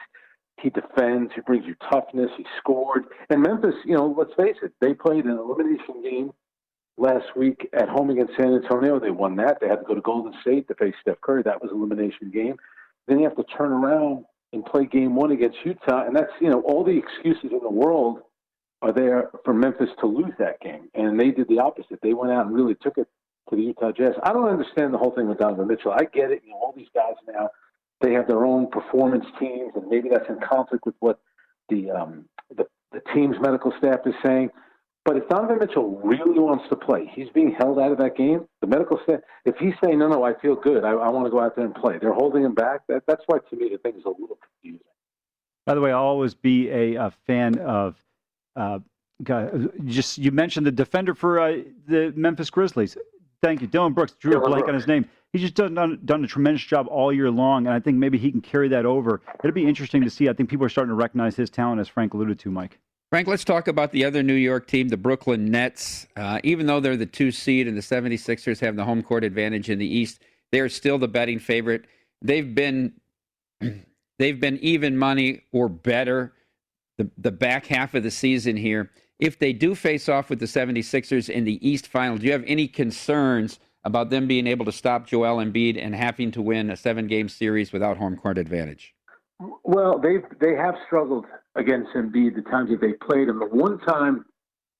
[0.62, 1.32] He defends.
[1.34, 2.30] He brings you toughness.
[2.36, 3.04] He scored.
[3.30, 6.32] And Memphis, you know, let's face it, they played an elimination game
[6.96, 9.00] last week at home against San Antonio.
[9.00, 9.58] They won that.
[9.60, 11.42] They had to go to Golden State to face Steph Curry.
[11.42, 12.56] That was an elimination game.
[13.08, 16.06] Then you have to turn around and play game one against Utah.
[16.06, 18.20] And that's, you know, all the excuses in the world
[18.82, 20.88] are there for Memphis to lose that game.
[20.94, 21.98] And they did the opposite.
[22.02, 23.08] They went out and really took it
[23.50, 24.14] to the Utah Jazz.
[24.22, 25.92] I don't understand the whole thing with Donovan Mitchell.
[25.92, 26.42] I get it.
[26.44, 27.48] You know, all these guys now,
[28.02, 31.20] they have their own performance teams, and maybe that's in conflict with what
[31.68, 32.26] the um,
[32.56, 34.50] the, the team's medical staff is saying.
[35.04, 38.46] But if Donovan Mitchell really wants to play, he's being held out of that game.
[38.60, 41.30] The medical staff, if he's saying, no, no, I feel good, I, I want to
[41.30, 42.82] go out there and play, they're holding him back.
[42.88, 44.86] That, that's why, to me, the thing is a little confusing.
[45.66, 47.96] By the way, I'll always be a, a fan of.
[48.54, 48.78] Uh,
[49.84, 52.96] just you mentioned the defender for uh, the Memphis Grizzlies.
[53.40, 54.14] Thank you, Dillon Brooks.
[54.18, 55.08] Drew a blank on his name.
[55.32, 58.18] He's just done, done, done a tremendous job all year long, and I think maybe
[58.18, 59.22] he can carry that over.
[59.42, 60.28] It'll be interesting to see.
[60.28, 62.78] I think people are starting to recognize his talent, as Frank alluded to, Mike.
[63.10, 66.06] Frank, let's talk about the other New York team, the Brooklyn Nets.
[66.16, 69.70] Uh, even though they're the two seed and the 76ers have the home court advantage
[69.70, 71.86] in the East, they are still the betting favorite.
[72.20, 72.94] They've been
[74.18, 76.32] they've been even money or better
[76.98, 78.90] the, the back half of the season here
[79.22, 82.42] if they do face off with the 76ers in the East Final, do you have
[82.44, 86.76] any concerns about them being able to stop Joel Embiid and having to win a
[86.76, 88.94] seven game series without home court advantage?
[89.64, 91.26] Well, they they have struggled
[91.56, 93.38] against Embiid the times that they played him.
[93.38, 94.24] The one time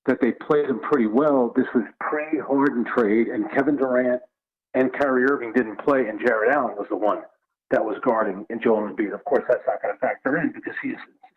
[0.06, 4.22] that they played him pretty well, this was pre Harden trade, and Kevin Durant
[4.74, 7.22] and Kyrie Irving didn't play, and Jarrett Allen was the one
[7.70, 9.14] that was guarding and Joel Embiid.
[9.14, 10.96] Of course, that's not going to factor in because he's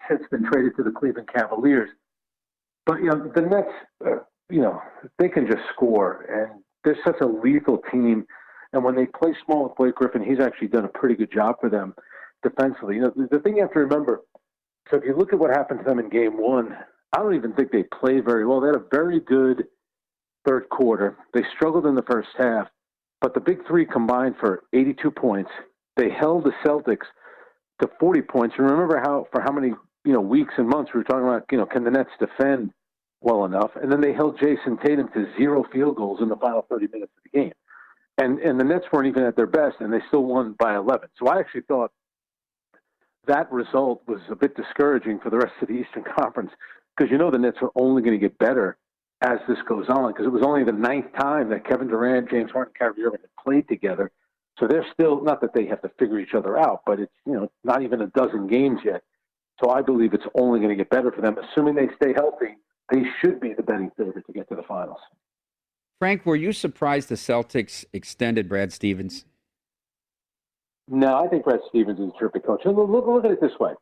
[0.10, 1.90] since been traded to the Cleveland Cavaliers.
[2.86, 3.72] But you know, the Nets,
[4.06, 4.82] uh, you know,
[5.18, 8.26] they can just score, and they're such a lethal team.
[8.72, 11.56] And when they play small with Blake Griffin, he's actually done a pretty good job
[11.60, 11.96] for them
[12.44, 12.96] defensively.
[12.96, 14.22] You know, the, thing you have to remember.
[14.90, 16.78] So if you look at what happened to them in Game One,
[17.14, 18.62] I don't even think they played very well.
[18.62, 19.64] They had a very good
[20.46, 21.18] third quarter.
[21.34, 22.68] They struggled in the first half,
[23.22, 25.50] but the big three combined for 82 points.
[25.98, 27.08] They held the Celtics
[27.82, 28.56] to 40 points.
[28.58, 29.74] And remember how for how many
[30.04, 32.72] you know weeks and months we were talking about you know can the Nets defend
[33.26, 36.66] well enough, and then they held Jayson Tatum to zero field goals in the final
[36.70, 37.54] 30 minutes of the game,
[38.20, 41.10] and and the Nets weren't even at their best, and they still won by 11.
[41.20, 41.92] So I actually thought
[43.26, 46.52] that result was a bit discouraging for the rest of the Eastern Conference
[46.96, 48.78] because you know the Nets are only going to get better
[49.22, 52.52] as this goes on because it was only the ninth time that Kevin Durant, James
[52.52, 54.12] Harden, Kyrie Irving had played together.
[54.60, 57.34] So they're still not that they have to figure each other out, but it's you
[57.34, 59.02] know not even a dozen games yet.
[59.64, 62.58] So I believe it's only going to get better for them, assuming they stay healthy.
[62.92, 65.00] They should be the betting favorite to get to the finals.
[66.00, 69.26] Frank, were you surprised the Celtics extended Brad Stevens?
[70.88, 72.62] No, I think Brad Stevens is a terrific coach.
[72.66, 73.74] Look, look, look at it this way.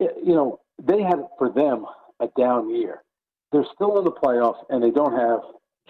[0.00, 1.86] You know, they had for them
[2.20, 3.02] a down year.
[3.52, 5.40] They're still in the playoffs, and they don't have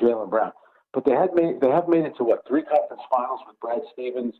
[0.00, 0.52] Jaylen Brown,
[0.92, 3.80] but they had made they have made it to what three conference finals with Brad
[3.92, 4.34] Stevens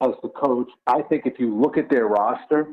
[0.00, 0.68] as the coach.
[0.86, 2.68] I think if you look at their roster,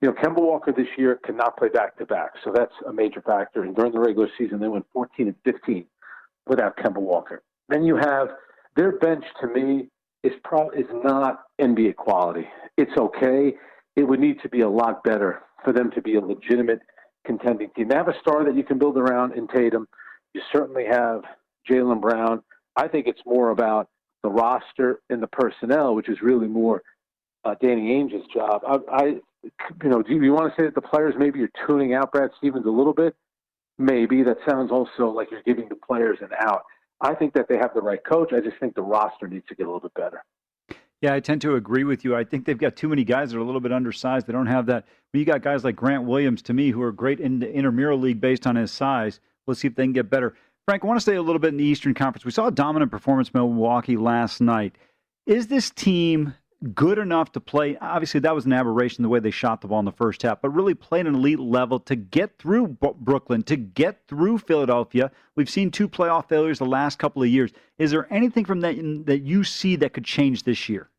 [0.00, 3.20] you know, Kemba Walker this year cannot play back to back, so that's a major
[3.20, 3.62] factor.
[3.62, 5.84] And during the regular season, they went 14 and 15
[6.46, 7.42] without Kemba Walker.
[7.68, 8.28] Then you have
[8.76, 9.24] their bench.
[9.40, 9.88] To me,
[10.22, 12.46] is pro is not NBA quality.
[12.76, 13.54] It's okay.
[13.96, 16.80] It would need to be a lot better for them to be a legitimate
[17.26, 17.88] contending team.
[17.88, 19.86] They have a star that you can build around in Tatum.
[20.34, 21.22] You certainly have
[21.68, 22.42] Jaylen Brown.
[22.76, 23.88] I think it's more about
[24.22, 26.82] the roster and the personnel, which is really more
[27.44, 28.62] uh, Danny Ainge's job.
[28.66, 31.94] I, I you know, do you want to say that the players maybe you're tuning
[31.94, 33.14] out Brad Stevens a little bit?
[33.78, 36.64] Maybe that sounds also like you're giving the players an out.
[37.00, 38.32] I think that they have the right coach.
[38.32, 40.22] I just think the roster needs to get a little bit better.
[41.00, 42.14] Yeah, I tend to agree with you.
[42.14, 44.26] I think they've got too many guys that are a little bit undersized.
[44.26, 44.84] They don't have that.
[45.12, 47.98] When you got guys like Grant Williams, to me, who are great in the intramural
[47.98, 49.18] league based on his size.
[49.46, 50.34] Let's see if they can get better.
[50.66, 52.26] Frank, I want to stay a little bit in the Eastern Conference.
[52.26, 54.76] We saw a dominant performance Milwaukee last night.
[55.26, 56.34] Is this team
[56.74, 57.76] good enough to play?
[57.80, 60.40] Obviously, that was an aberration the way they shot the ball in the first half,
[60.40, 65.10] but really played an elite level to get through Brooklyn, to get through Philadelphia.
[65.36, 67.52] We've seen two playoff failures the last couple of years.
[67.78, 70.90] Is there anything from that that you see that could change this year?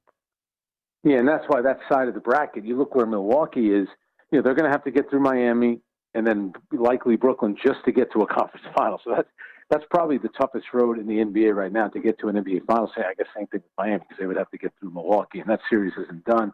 [1.04, 3.88] Yeah, and that's why that side of the bracket, you look where Milwaukee is,
[4.32, 5.80] you know, they're going to have to get through Miami
[6.14, 9.00] and then likely Brooklyn just to get to a conference final.
[9.04, 9.30] So that's
[9.72, 12.66] that's probably the toughest road in the NBA right now to get to an NBA
[12.66, 12.92] final.
[12.96, 15.40] Say, I guess same thing with Miami because they would have to get through Milwaukee,
[15.40, 16.52] and that series isn't done.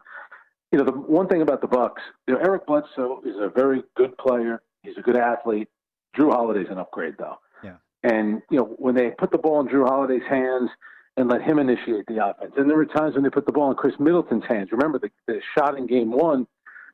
[0.70, 3.82] You know, the one thing about the Bucks, you know, Eric Bledsoe is a very
[3.96, 4.62] good player.
[4.82, 5.68] He's a good athlete.
[6.16, 7.38] Jrue Holiday's an upgrade, though.
[7.64, 7.76] Yeah.
[8.04, 10.70] And you know, when they put the ball in Jrue Holiday's hands
[11.16, 13.70] and let him initiate the offense, and there were times when they put the ball
[13.70, 14.68] in Khris Middleton's hands.
[14.70, 16.46] Remember, the, the shot in Game One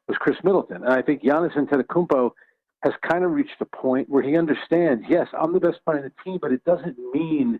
[0.08, 2.30] was Khris Middleton, and I think Giannis Antetokounmpo
[2.84, 6.04] has kind of reached a point where he understands, yes, I'm the best player in
[6.04, 7.58] the team, but it doesn't mean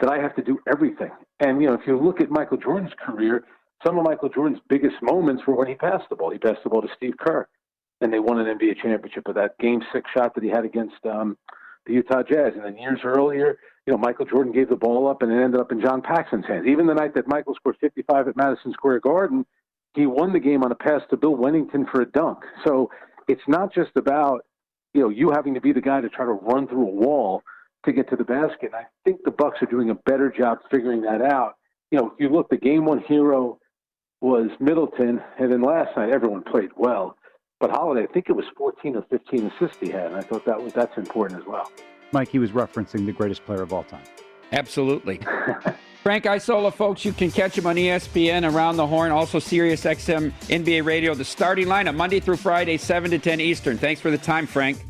[0.00, 1.10] that I have to do everything.
[1.40, 3.44] And, you know, if you look at Michael Jordan's career,
[3.84, 6.30] some of Michael Jordan's biggest moments were when he passed the ball.
[6.30, 7.48] He passed the ball to Steve Kerr,
[8.02, 11.04] and they won an NBA championship with that game six shot that he had against
[11.06, 11.38] um,
[11.86, 12.52] the Utah Jazz.
[12.54, 15.58] And then years earlier, you know, Michael Jordan gave the ball up and it ended
[15.58, 16.66] up in John Paxson's hands.
[16.66, 19.46] Even the night that Michael scored 55 at Madison Square Garden,
[19.94, 22.38] he won the game on a pass to Bill Wennington for a dunk.
[22.66, 22.90] So
[23.26, 24.44] it's not just about
[24.94, 27.42] you know, you having to be the guy to try to run through a wall
[27.84, 28.72] to get to the basket.
[28.72, 31.54] And I think the Bucks are doing a better job figuring that out.
[31.90, 33.58] You know, if you look, the game one hero
[34.20, 37.16] was Middleton, and then last night everyone played well.
[37.58, 40.44] But Holiday, I think it was 14 or 15 assists he had, and I thought
[40.46, 41.70] that was that's important as well.
[42.12, 44.02] Mike, he was referencing the greatest player of all time.
[44.52, 45.20] Absolutely.
[46.02, 50.32] Frank Isola, folks, you can catch him on ESPN, Around the Horn, also Sirius XM
[50.48, 51.14] NBA Radio.
[51.14, 53.76] The starting lineup Monday through Friday, 7 to 10 Eastern.
[53.76, 54.82] Thanks for the time, Frank.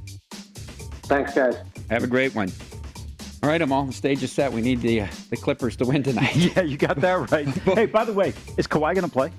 [1.04, 1.56] Thanks, guys.
[1.90, 2.52] Have a great one.
[3.42, 4.52] All right, I'm all the stage is set.
[4.52, 6.36] We need the uh, the Clippers to win tonight.
[6.36, 7.46] yeah, you got that right.
[7.74, 9.32] hey, by the way, is Kawhi going to play?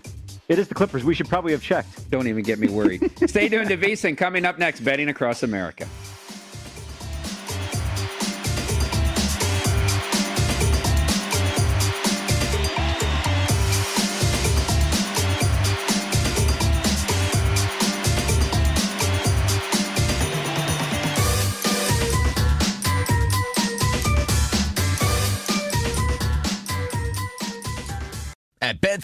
[0.50, 1.06] It is the Clippers.
[1.06, 2.10] We should probably have checked.
[2.10, 3.10] Don't even get me worried.
[3.30, 4.18] Stay tuned to VSiN.
[4.18, 5.88] Coming up next, betting across America.